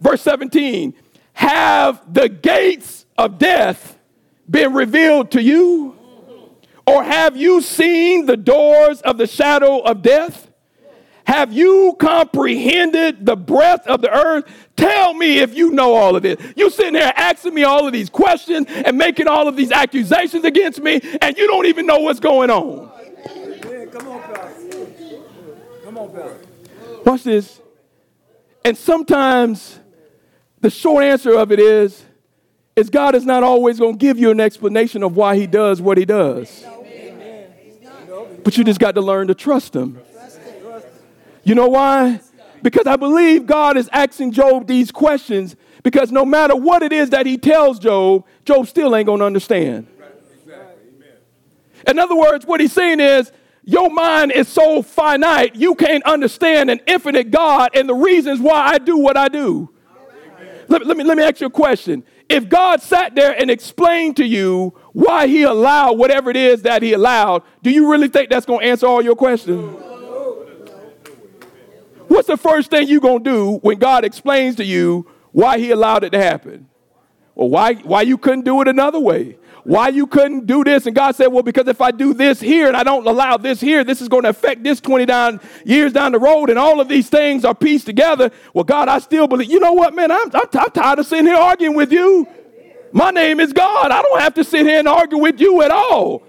[0.00, 0.94] Verse 17,
[1.32, 3.93] Have the gates of death
[4.50, 5.96] been revealed to you?
[6.86, 10.50] Or have you seen the doors of the shadow of death?
[11.26, 14.44] Have you comprehended the breadth of the earth?
[14.76, 16.36] Tell me if you know all of this.
[16.54, 20.44] You sitting there asking me all of these questions and making all of these accusations
[20.44, 22.90] against me, and you don't even know what's going on.
[23.90, 24.22] come on.
[25.84, 26.38] Come on.
[27.06, 27.60] Watch this.
[28.62, 29.78] And sometimes
[30.60, 32.04] the short answer of it is,
[32.76, 35.80] is God is not always going to give you an explanation of why he does
[35.80, 36.64] what he does.
[38.42, 39.98] But you just got to learn to trust him.
[41.44, 42.20] You know why?
[42.62, 47.10] Because I believe God is asking Job these questions because no matter what it is
[47.10, 49.86] that he tells Job, Job still ain't going to understand.
[51.86, 53.30] In other words, what he's saying is,
[53.66, 58.60] your mind is so finite, you can't understand an infinite God and the reasons why
[58.60, 59.70] I do what I do.
[60.68, 62.04] Let, let, me, let me ask you a question.
[62.28, 66.82] If God sat there and explained to you why he allowed whatever it is that
[66.82, 69.80] he allowed, do you really think that's going to answer all your questions?
[72.08, 75.70] What's the first thing you're going to do when God explains to you why he
[75.70, 76.68] allowed it to happen?
[77.34, 79.36] Or why, why you couldn't do it another way?
[79.64, 80.86] Why you couldn't do this?
[80.86, 83.60] And God said, well, because if I do this here and I don't allow this
[83.60, 86.50] here, this is going to affect this 20 down, years down the road.
[86.50, 88.30] And all of these things are pieced together.
[88.52, 89.50] Well, God, I still believe.
[89.50, 90.10] You know what, man?
[90.10, 92.28] I'm, I'm, I'm tired of sitting here arguing with you.
[92.92, 93.90] My name is God.
[93.90, 96.22] I don't have to sit here and argue with you at all.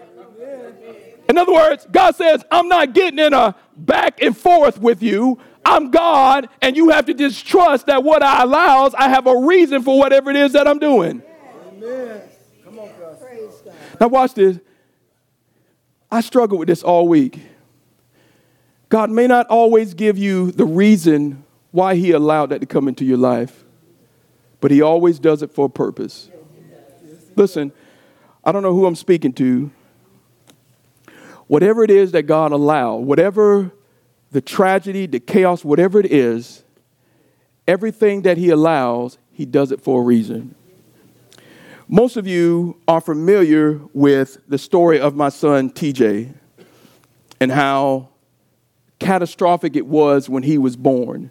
[1.27, 5.39] In other words, God says, I'm not getting in a back and forth with you.
[5.65, 9.35] I'm God, and you have to just trust that what I allows, I have a
[9.35, 11.23] reason for whatever it is that I'm doing.
[11.67, 12.21] Amen.
[13.99, 14.59] Now, watch this.
[16.11, 17.39] I struggle with this all week.
[18.89, 23.03] God may not always give you the reason why He allowed that to come into
[23.03, 23.65] your life,
[24.61, 26.29] but He always does it for a purpose.
[27.35, 27.71] Listen,
[28.43, 29.71] I don't know who I'm speaking to.
[31.47, 33.71] Whatever it is that God allowed, whatever
[34.31, 36.63] the tragedy, the chaos, whatever it is,
[37.67, 40.55] everything that He allows, He does it for a reason.
[41.87, 46.33] Most of you are familiar with the story of my son TJ
[47.39, 48.09] and how
[48.97, 51.29] catastrophic it was when he was born.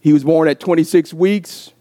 [0.00, 1.72] He was born at 26 weeks.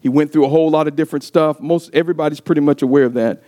[0.00, 1.60] He went through a whole lot of different stuff.
[1.60, 3.44] Most everybody's pretty much aware of that.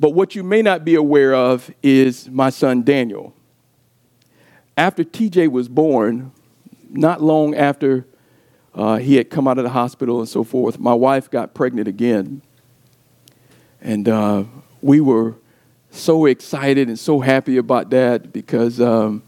[0.00, 3.34] But what you may not be aware of is my son Daniel.
[4.76, 6.32] After TJ was born,
[6.90, 8.04] not long after
[8.74, 11.86] uh, he had come out of the hospital and so forth, my wife got pregnant
[11.86, 12.42] again.
[13.86, 14.42] And uh,
[14.82, 15.36] we were
[15.92, 19.22] so excited and so happy about that because, um,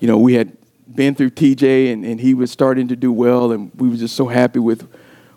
[0.00, 0.54] you know, we had
[0.94, 4.14] been through TJ and, and he was starting to do well, and we were just
[4.14, 4.82] so happy with,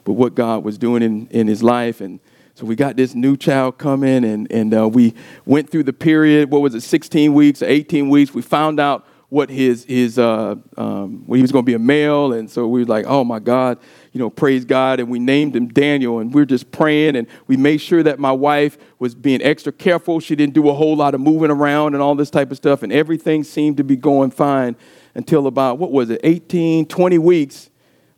[0.06, 2.02] with what God was doing in, in his life.
[2.02, 2.20] And
[2.54, 5.14] so we got this new child coming, and, and uh, we
[5.46, 8.34] went through the period, what was it, 16 weeks, 18 weeks.
[8.34, 12.34] We found out what his, his uh, um, he was going to be a male,
[12.34, 13.80] and so we were like, oh my God,
[14.16, 17.28] you know, praise God, and we named him Daniel, and we are just praying, and
[17.48, 20.22] we made sure that my wife was being extra careful.
[20.22, 22.82] She didn't do a whole lot of moving around and all this type of stuff,
[22.82, 24.78] and everything seemed to be going fine
[25.16, 27.70] until about, what was it, 18, 20 weeks.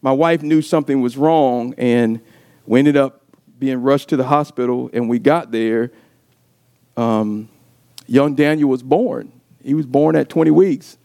[0.03, 2.21] My wife knew something was wrong, and
[2.67, 3.23] we ended up
[3.57, 5.91] being rushed to the hospital, and we got there.
[6.95, 7.49] Um,
[8.05, 9.31] young Daniel was born.
[9.63, 10.99] He was born at 20 weeks.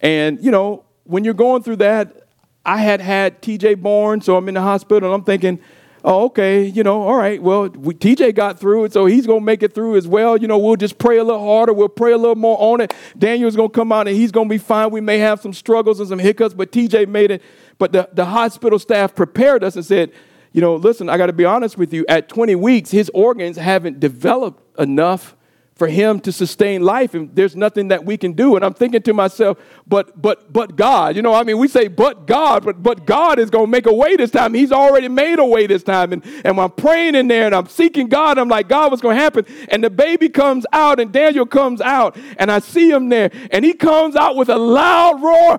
[0.00, 2.25] And, you know, when you're going through that,
[2.66, 5.60] I had had TJ born, so I'm in the hospital, and I'm thinking,
[6.04, 9.40] oh, okay, you know, all right, well, we, TJ got through it, so he's going
[9.40, 10.36] to make it through as well.
[10.36, 11.72] You know, we'll just pray a little harder.
[11.72, 12.92] We'll pray a little more on it.
[13.16, 14.90] Daniel's going to come out, and he's going to be fine.
[14.90, 17.42] We may have some struggles and some hiccups, but TJ made it.
[17.78, 20.12] But the, the hospital staff prepared us and said,
[20.52, 22.04] you know, listen, I got to be honest with you.
[22.08, 25.35] At 20 weeks, his organs haven't developed enough
[25.76, 28.56] for him to sustain life and there's nothing that we can do.
[28.56, 31.86] And i'm thinking to myself but but but god you know i mean we say
[31.86, 34.54] but god but but god is going to make a way this time.
[34.54, 36.14] He's already made a way this time.
[36.14, 38.38] And and i'm praying in there and i'm seeking god.
[38.38, 39.44] I'm like god what's going to happen?
[39.68, 43.64] And the baby comes out and daniel comes out and i see him there and
[43.64, 45.58] he comes out with a loud roar.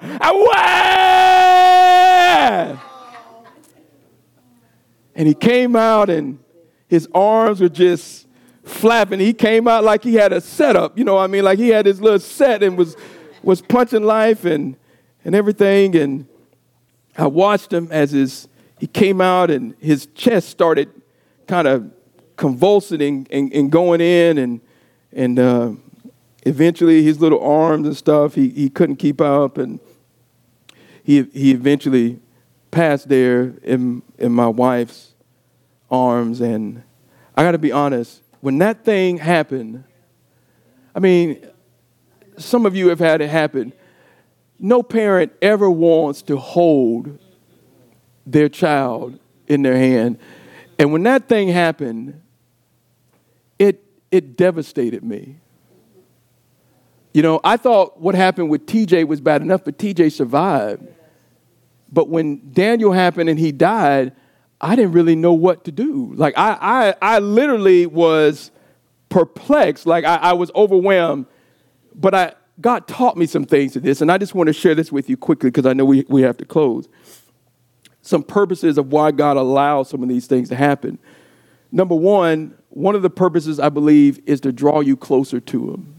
[2.50, 2.80] And,
[5.16, 6.40] and he came out and
[6.88, 8.27] his arms were just
[8.68, 9.20] flapping.
[9.20, 11.44] He came out like he had a setup, you know I mean?
[11.44, 12.96] Like he had his little set and was,
[13.44, 14.76] was punching life and,
[15.26, 15.96] and everything.
[15.96, 16.28] And
[17.18, 18.48] I watched him as his,
[18.80, 20.90] he came out and his chest started
[21.48, 21.92] kind of
[22.36, 24.38] convulsing and, and, and, going in.
[24.38, 24.62] And,
[25.12, 25.72] and uh,
[26.46, 29.58] eventually his little arms and stuff, he, he couldn't keep up.
[29.58, 29.80] And
[31.04, 32.20] he, he eventually
[32.70, 35.16] passed there in, in my wife's
[35.90, 36.42] arms.
[36.42, 36.84] And
[37.36, 39.84] I got to be honest, when that thing happened,
[40.96, 41.46] I mean,
[42.38, 43.74] some of you have had it happen.
[44.60, 47.20] No parent ever wants to hold
[48.26, 50.20] their child in their hand.
[50.80, 52.22] And when that thing happened,
[53.58, 55.38] it, it devastated me.
[57.14, 60.88] You know, I thought what happened with TJ was bad enough, but TJ survived.
[61.92, 64.14] But when Daniel happened and he died,
[64.60, 66.14] I didn't really know what to do.
[66.16, 66.58] Like, I,
[67.02, 68.52] I, I literally was
[69.10, 69.86] perplexed.
[69.86, 71.28] Like, I, I was overwhelmed.
[71.94, 74.74] But I, God taught me some things to this, and I just want to share
[74.74, 76.88] this with you quickly because I know we, we have to close.
[78.02, 80.98] Some purposes of why God allows some of these things to happen.
[81.72, 85.94] Number one, one of the purposes I believe is to draw you closer to Him.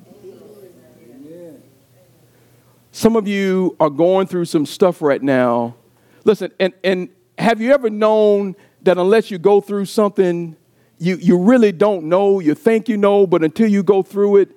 [2.91, 5.77] Some of you are going through some stuff right now.
[6.25, 10.57] Listen, and, and have you ever known that unless you go through something,
[10.99, 12.41] you, you really don't know?
[12.41, 14.51] You think you know, but until you go through it,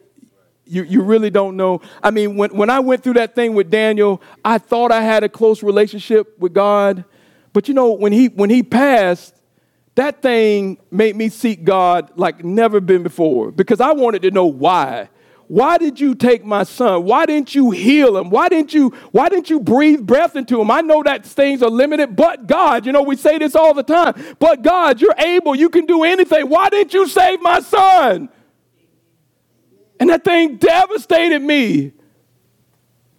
[0.65, 1.82] you, you really don't know.
[2.01, 5.23] I mean, when, when I went through that thing with Daniel, I thought I had
[5.23, 7.03] a close relationship with God.
[7.53, 9.36] But you know, when he when he passed,
[9.95, 14.45] that thing made me seek God like never been before because I wanted to know
[14.45, 15.09] why.
[15.52, 17.04] Why did you take my son?
[17.04, 18.30] Why didn't you heal him?
[18.30, 20.72] Why didn't you why didn't you breathe breath into him?
[20.72, 23.84] I know that things are limited, but God, you know, we say this all the
[23.84, 24.14] time.
[24.39, 26.47] But God, you're able, you can do anything.
[26.47, 28.30] Why didn't you save my son?
[29.99, 31.91] And that thing devastated me.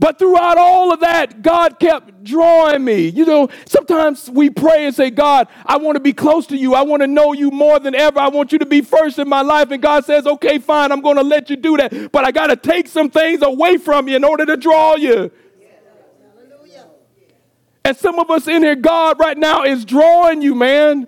[0.02, 3.06] But throughout all of that, God kept drawing me.
[3.06, 6.74] You know, sometimes we pray and say, God, I want to be close to you.
[6.74, 8.18] I want to know you more than ever.
[8.18, 9.70] I want you to be first in my life.
[9.70, 12.10] And God says, okay, fine, I'm going to let you do that.
[12.10, 15.30] But I got to take some things away from you in order to draw you.
[17.84, 21.06] And some of us in here, God right now is drawing you, man.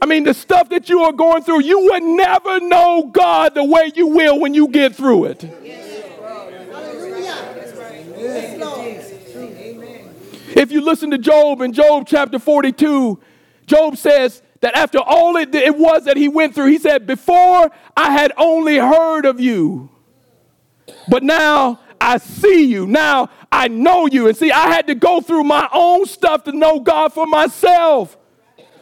[0.00, 3.64] I mean, the stuff that you are going through, you would never know God the
[3.64, 5.44] way you will when you get through it.
[10.54, 13.20] If you listen to Job in Job chapter 42,
[13.66, 17.70] Job says that after all it, it was that he went through, he said, Before
[17.96, 19.90] I had only heard of you,
[21.08, 22.86] but now I see you.
[22.86, 24.28] Now I know you.
[24.28, 28.16] And see, I had to go through my own stuff to know God for myself.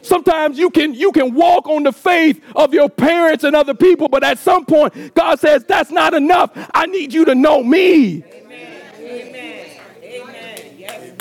[0.01, 4.07] Sometimes you can you can walk on the faith of your parents and other people,
[4.07, 6.51] but at some point, God says, That's not enough.
[6.73, 8.23] I need you to know me.
[8.23, 8.74] Amen.
[9.15, 9.69] Amen.
[10.03, 10.75] Amen.
[10.77, 11.11] Yes.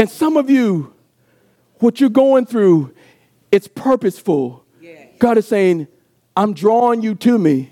[0.00, 0.94] And some of you,
[1.78, 2.94] what you're going through,
[3.50, 4.64] it's purposeful.
[5.18, 5.86] God is saying,
[6.36, 7.70] I'm drawing you to me.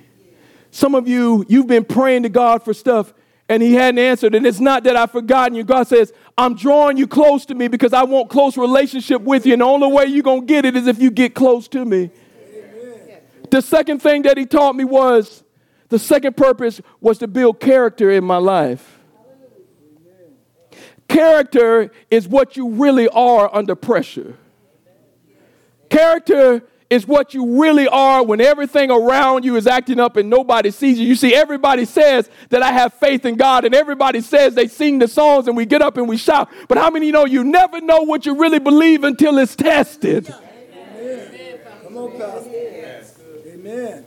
[0.70, 3.12] Some of you, you've been praying to God for stuff
[3.48, 4.34] and He hadn't answered.
[4.36, 5.64] And it's not that I've forgotten you.
[5.64, 9.54] God says, I'm drawing you close to me because I want close relationship with you.
[9.54, 11.84] And the only way you're going to get it is if you get close to
[11.84, 12.10] me.
[12.52, 13.20] Amen.
[13.50, 15.42] The second thing that He taught me was
[15.90, 18.98] the second purpose was to build character in my life.
[21.08, 24.36] Character is what you really are under pressure.
[25.90, 30.70] Character is what you really are when everything around you is acting up and nobody
[30.70, 31.06] sees you.
[31.06, 34.98] You see, everybody says that I have faith in God, and everybody says they sing
[35.00, 36.48] the songs and we get up and we shout.
[36.68, 40.32] But how many know you never know what you really believe until it's tested?
[40.96, 41.60] Amen.
[41.82, 42.50] Come on, Pastor.
[43.46, 44.04] Amen.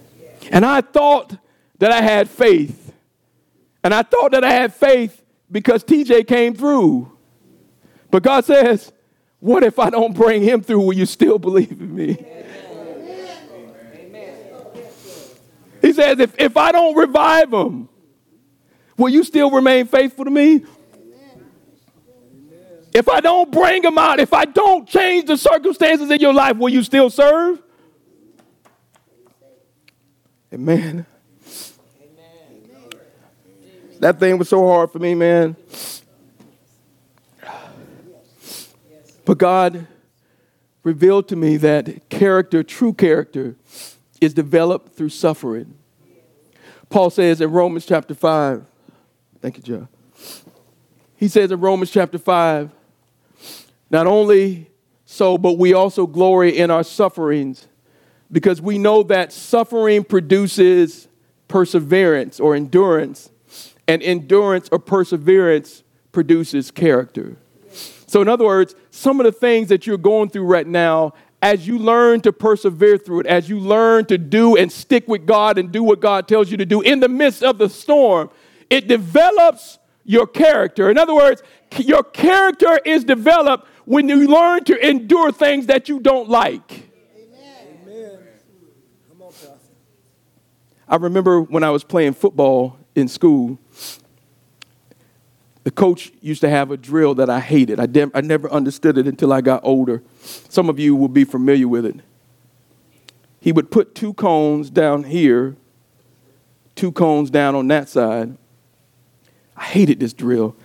[0.51, 1.37] And I thought
[1.83, 2.93] that I had faith.
[3.83, 5.21] And I thought that I had faith
[5.51, 7.11] because TJ came through.
[8.09, 8.93] But God says,
[9.41, 10.79] What if I don't bring him through?
[10.79, 12.25] Will you still believe in me?
[13.93, 14.53] Amen.
[15.81, 17.89] He says, if, if I don't revive him,
[18.95, 20.63] will you still remain faithful to me?
[22.93, 26.55] If I don't bring him out, if I don't change the circumstances in your life,
[26.55, 27.61] will you still serve?
[30.53, 31.05] Amen.
[34.03, 35.55] That thing was so hard for me, man.
[39.23, 39.87] But God
[40.83, 43.55] revealed to me that character, true character,
[44.19, 45.75] is developed through suffering.
[46.89, 48.65] Paul says in Romans chapter 5,
[49.39, 49.87] thank you, Joe.
[51.15, 52.71] He says in Romans chapter 5,
[53.89, 54.69] not only
[55.05, 57.69] so, but we also glory in our sufferings
[58.29, 61.07] because we know that suffering produces
[61.47, 63.29] perseverance or endurance,
[63.87, 67.37] and endurance or perseverance produces character.
[68.07, 71.67] So, in other words, some of the things that you're going through right now, as
[71.67, 75.57] you learn to persevere through it, as you learn to do and stick with God
[75.57, 78.29] and do what God tells you to do in the midst of the storm,
[78.69, 80.89] it develops your character.
[80.89, 81.41] In other words,
[81.79, 86.89] your character is developed when you learn to endure things that you don't like.
[87.17, 88.27] Amen.
[90.87, 93.57] I remember when I was playing football in school,
[95.63, 97.79] the coach used to have a drill that I hated.
[97.79, 100.03] I, de- I never understood it until I got older.
[100.21, 101.95] Some of you will be familiar with it.
[103.39, 105.55] He would put two cones down here,
[106.75, 108.37] two cones down on that side.
[109.55, 110.55] I hated this drill.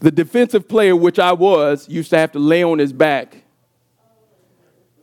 [0.00, 3.42] The defensive player, which I was, used to have to lay on his back.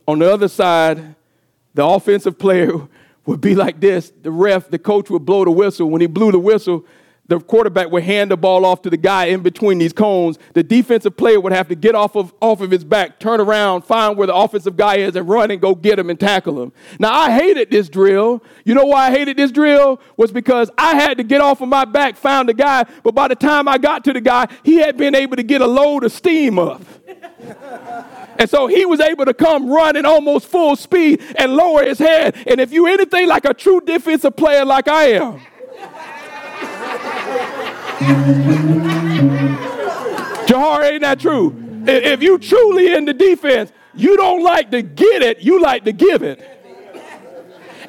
[0.08, 1.16] On the other side,
[1.74, 2.72] the offensive player
[3.26, 4.12] would be like this.
[4.22, 5.90] The ref, the coach would blow the whistle.
[5.90, 6.86] When he blew the whistle,
[7.28, 10.38] the quarterback would hand the ball off to the guy in between these cones.
[10.54, 13.84] The defensive player would have to get off of, off of his back, turn around,
[13.84, 16.72] find where the offensive guy is, and run and go get him and tackle him.
[17.00, 18.44] Now, I hated this drill.
[18.64, 20.00] You know why I hated this drill?
[20.18, 23.28] Was because I had to get off of my back, found the guy, but by
[23.28, 26.04] the time I got to the guy, he had been able to get a load
[26.04, 26.82] of steam up.
[28.38, 32.36] And so he was able to come running almost full speed and lower his head.
[32.46, 35.42] And if you're anything like a true defensive player like I am,
[40.48, 41.56] Jahar, ain't that true?
[41.88, 45.92] If you truly in the defense, you don't like to get it, you like to
[45.92, 46.52] give it.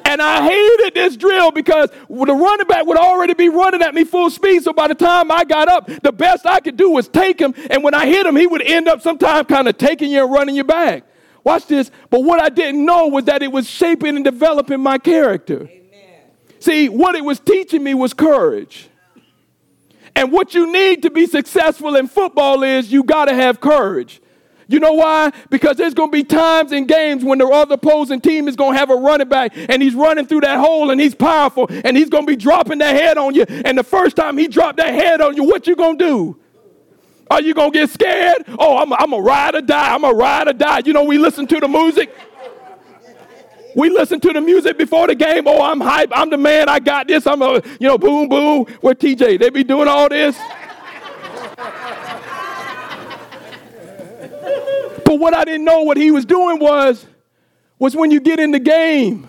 [0.05, 4.05] And I hated this drill because the running back would already be running at me
[4.05, 4.63] full speed.
[4.63, 7.53] So by the time I got up, the best I could do was take him.
[7.69, 10.31] And when I hit him, he would end up sometime kind of taking you and
[10.31, 11.03] running you back.
[11.43, 11.91] Watch this.
[12.09, 15.63] But what I didn't know was that it was shaping and developing my character.
[15.63, 16.21] Amen.
[16.59, 18.89] See, what it was teaching me was courage.
[20.17, 24.19] And what you need to be successful in football is you got to have courage.
[24.67, 25.31] You know why?
[25.51, 28.73] Because there's going to be times in games when the other opposing team is going
[28.73, 31.95] to have a running back and he's running through that hole and he's powerful and
[31.95, 33.45] he's going to be dropping that head on you.
[33.47, 36.39] And the first time he dropped that head on you, what you going to do?
[37.29, 38.43] Are you going to get scared?
[38.57, 39.93] Oh, I'm, I'm a ride or die.
[39.93, 40.81] I'm a ride or die.
[40.83, 42.11] You know, we listen to the music.
[43.77, 45.43] We listen to the music before the game.
[45.45, 46.09] Oh, I'm hype.
[46.11, 46.67] I'm the man.
[46.67, 47.27] I got this.
[47.27, 48.65] I'm a, you know, boom, boom.
[48.81, 49.39] Where TJ?
[49.39, 50.35] They be doing all this.
[55.05, 57.05] but what I didn't know what he was doing was,
[57.77, 59.27] was when you get in the game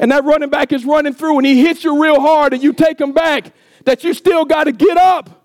[0.00, 2.72] and that running back is running through and he hits you real hard and you
[2.72, 3.52] take him back,
[3.84, 5.35] that you still got to get up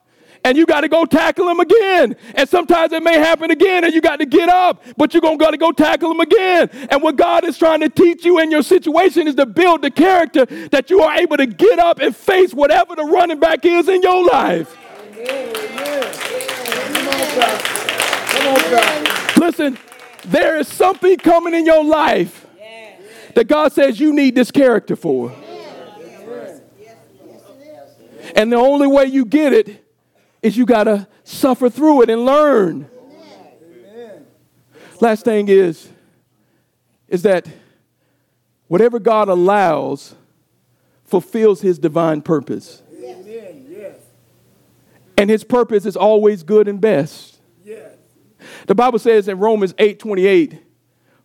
[0.43, 2.15] and you got to go tackle him again.
[2.35, 5.37] And sometimes it may happen again and you got to get up, but you're going
[5.37, 6.69] to go tackle him again.
[6.89, 9.91] And what God is trying to teach you in your situation is to build the
[9.91, 13.87] character that you are able to get up and face whatever the running back is
[13.87, 14.77] in your life.
[19.37, 19.77] Listen,
[20.25, 22.47] there is something coming in your life
[23.35, 25.33] that God says you need this character for.
[28.35, 29.80] And the only way you get it
[30.41, 32.89] is you got to suffer through it and learn.
[33.63, 34.25] Amen.
[34.99, 35.89] Last thing is,
[37.07, 37.47] is that
[38.67, 40.15] whatever God allows
[41.03, 42.81] fulfills his divine purpose.
[45.17, 47.41] And his purpose is always good and best.
[48.65, 50.63] The Bible says in Romans 8 28,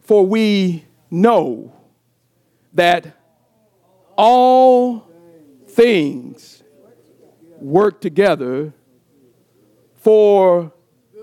[0.00, 1.72] for we know
[2.72, 3.16] that
[4.16, 5.08] all
[5.68, 6.62] things
[7.58, 8.72] work together
[10.06, 10.72] for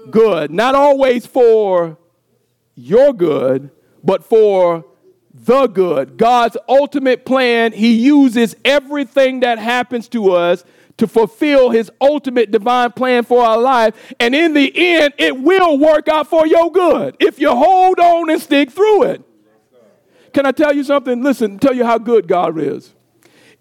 [0.10, 0.52] good.
[0.52, 1.98] Not always for
[2.76, 3.72] your good,
[4.04, 4.84] but for
[5.34, 6.18] the good.
[6.18, 10.66] God's ultimate plan, He uses everything that happens to us
[10.98, 14.14] to fulfill His ultimate divine plan for our life.
[14.20, 18.30] And in the end, it will work out for your good if you hold on
[18.30, 19.24] and stick through it.
[20.34, 21.24] Can I tell you something?
[21.24, 22.94] Listen, tell you how good God is.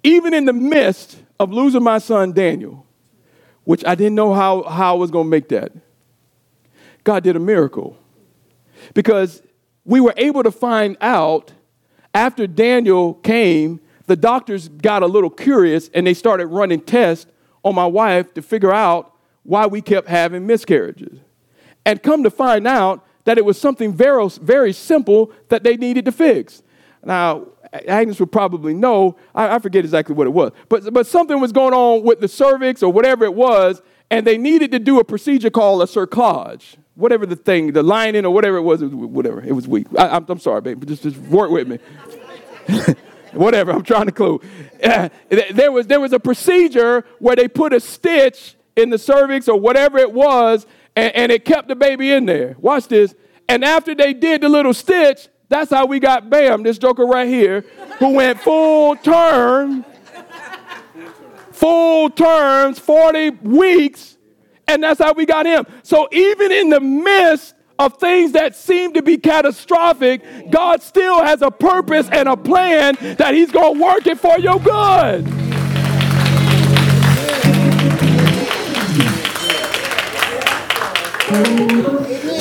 [0.02, 2.81] Even in the midst of losing my son Daniel,
[3.64, 5.72] which I didn't know how, how I was going to make that.
[7.04, 7.96] God did a miracle
[8.94, 9.42] because
[9.84, 11.52] we were able to find out
[12.14, 17.26] after Daniel came, the doctors got a little curious and they started running tests
[17.64, 21.18] on my wife to figure out why we kept having miscarriages.
[21.84, 26.04] And come to find out that it was something very, very simple that they needed
[26.04, 26.62] to fix.
[27.04, 29.16] Now, Agnes would probably know.
[29.34, 30.52] I, I, forget exactly what it was.
[30.68, 34.36] But, but something was going on with the cervix or whatever it was, and they
[34.36, 36.76] needed to do a procedure called a cerclage.
[36.94, 39.42] Whatever the thing, the lining or whatever it was, it was whatever.
[39.42, 39.86] It was weak.
[39.98, 41.78] I, am sorry, babe, just, just work with me.
[43.32, 44.40] Whatever, I'm trying to clue.
[45.30, 49.58] There, was, there was a procedure where they put a stitch in the cervix or
[49.58, 50.66] whatever it was,
[50.96, 52.56] and, and it kept the baby in there.
[52.58, 53.14] Watch this.
[53.48, 57.28] And after they did the little stitch, that's how we got Bam, this joker right
[57.28, 57.64] here,
[57.98, 59.84] who went full term,
[61.52, 64.16] full terms, 40 weeks,
[64.66, 65.66] and that's how we got him.
[65.82, 71.42] So even in the midst of things that seem to be catastrophic, God still has
[71.42, 75.26] a purpose and a plan that He's going to work it for your good.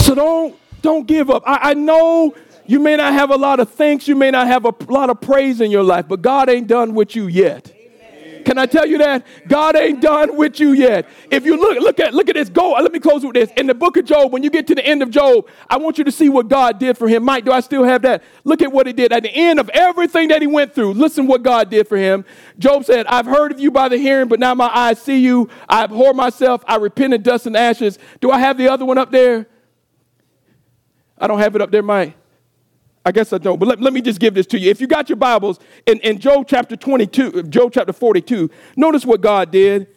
[0.01, 1.43] So don't don't give up.
[1.45, 2.33] I, I know
[2.71, 5.19] you may not have a lot of thanks, you may not have a lot of
[5.19, 7.75] praise in your life, but God ain't done with you yet.
[8.45, 9.25] Can I tell you that?
[9.45, 11.05] God ain't done with you yet.
[11.29, 12.47] If you look, look at look at this.
[12.47, 12.71] Go.
[12.71, 13.51] Let me close with this.
[13.57, 15.97] In the book of Job, when you get to the end of Job, I want
[15.97, 17.23] you to see what God did for him.
[17.23, 18.23] Mike, do I still have that?
[18.45, 19.11] Look at what he did.
[19.11, 22.23] At the end of everything that he went through, listen what God did for him.
[22.57, 25.49] Job said, I've heard of you by the hearing, but now my eyes see you.
[25.67, 26.63] I abhor myself.
[26.67, 27.99] I repent in dust and ashes.
[28.21, 29.45] Do I have the other one up there?
[31.17, 32.15] I don't have it up there, Mike.
[33.03, 34.69] I guess I don't, but let, let me just give this to you.
[34.69, 39.21] If you got your Bibles in, in Job chapter 22, Job chapter 42, notice what
[39.21, 39.87] God did.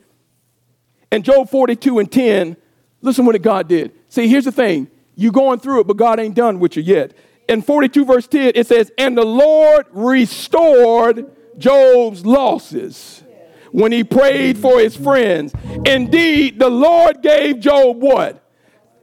[1.13, 2.57] In Job 42 and 10,
[3.03, 3.93] listen what God did.
[4.09, 4.89] See, here's the thing.
[5.17, 7.13] You're going through it, but God ain't done with you yet.
[7.49, 13.23] In 42 verse 10, it says, And the Lord restored Job's losses
[13.71, 15.53] when he prayed for his friends.
[15.85, 18.43] Indeed, the Lord gave Job what?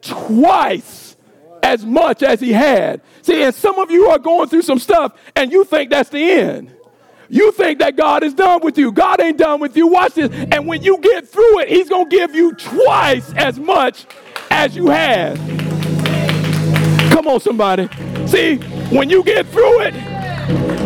[0.01, 1.15] Twice
[1.61, 3.01] as much as he had.
[3.21, 6.31] See, and some of you are going through some stuff and you think that's the
[6.31, 6.75] end.
[7.29, 8.91] You think that God is done with you.
[8.91, 9.87] God ain't done with you.
[9.87, 10.29] Watch this.
[10.51, 14.05] And when you get through it, he's going to give you twice as much
[14.49, 15.37] as you had.
[17.11, 17.87] Come on, somebody.
[18.27, 18.57] See,
[18.89, 19.93] when you get through it,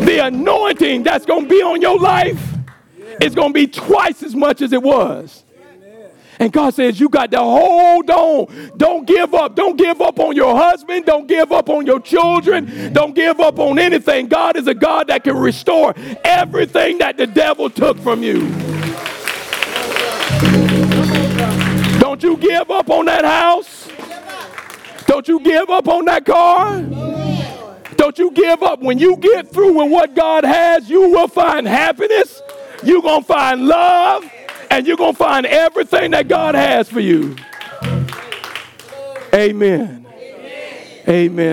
[0.05, 2.39] the anointing that's going to be on your life
[3.21, 5.44] is going to be twice as much as it was.
[6.39, 8.71] And God says, You got to hold on.
[8.77, 9.55] Don't give up.
[9.55, 11.05] Don't give up on your husband.
[11.05, 12.93] Don't give up on your children.
[12.93, 14.27] Don't give up on anything.
[14.27, 18.49] God is a God that can restore everything that the devil took from you.
[21.99, 23.89] Don't you give up on that house.
[25.07, 26.81] Don't you give up on that car.
[27.95, 28.81] Don't you give up.
[28.81, 32.41] When you get through with what God has, you will find happiness.
[32.83, 34.29] You're going to find love
[34.75, 37.37] and you're going to find everything that God has for you.
[39.33, 40.05] Amen.
[40.05, 40.05] Amen.
[41.07, 41.45] Amen.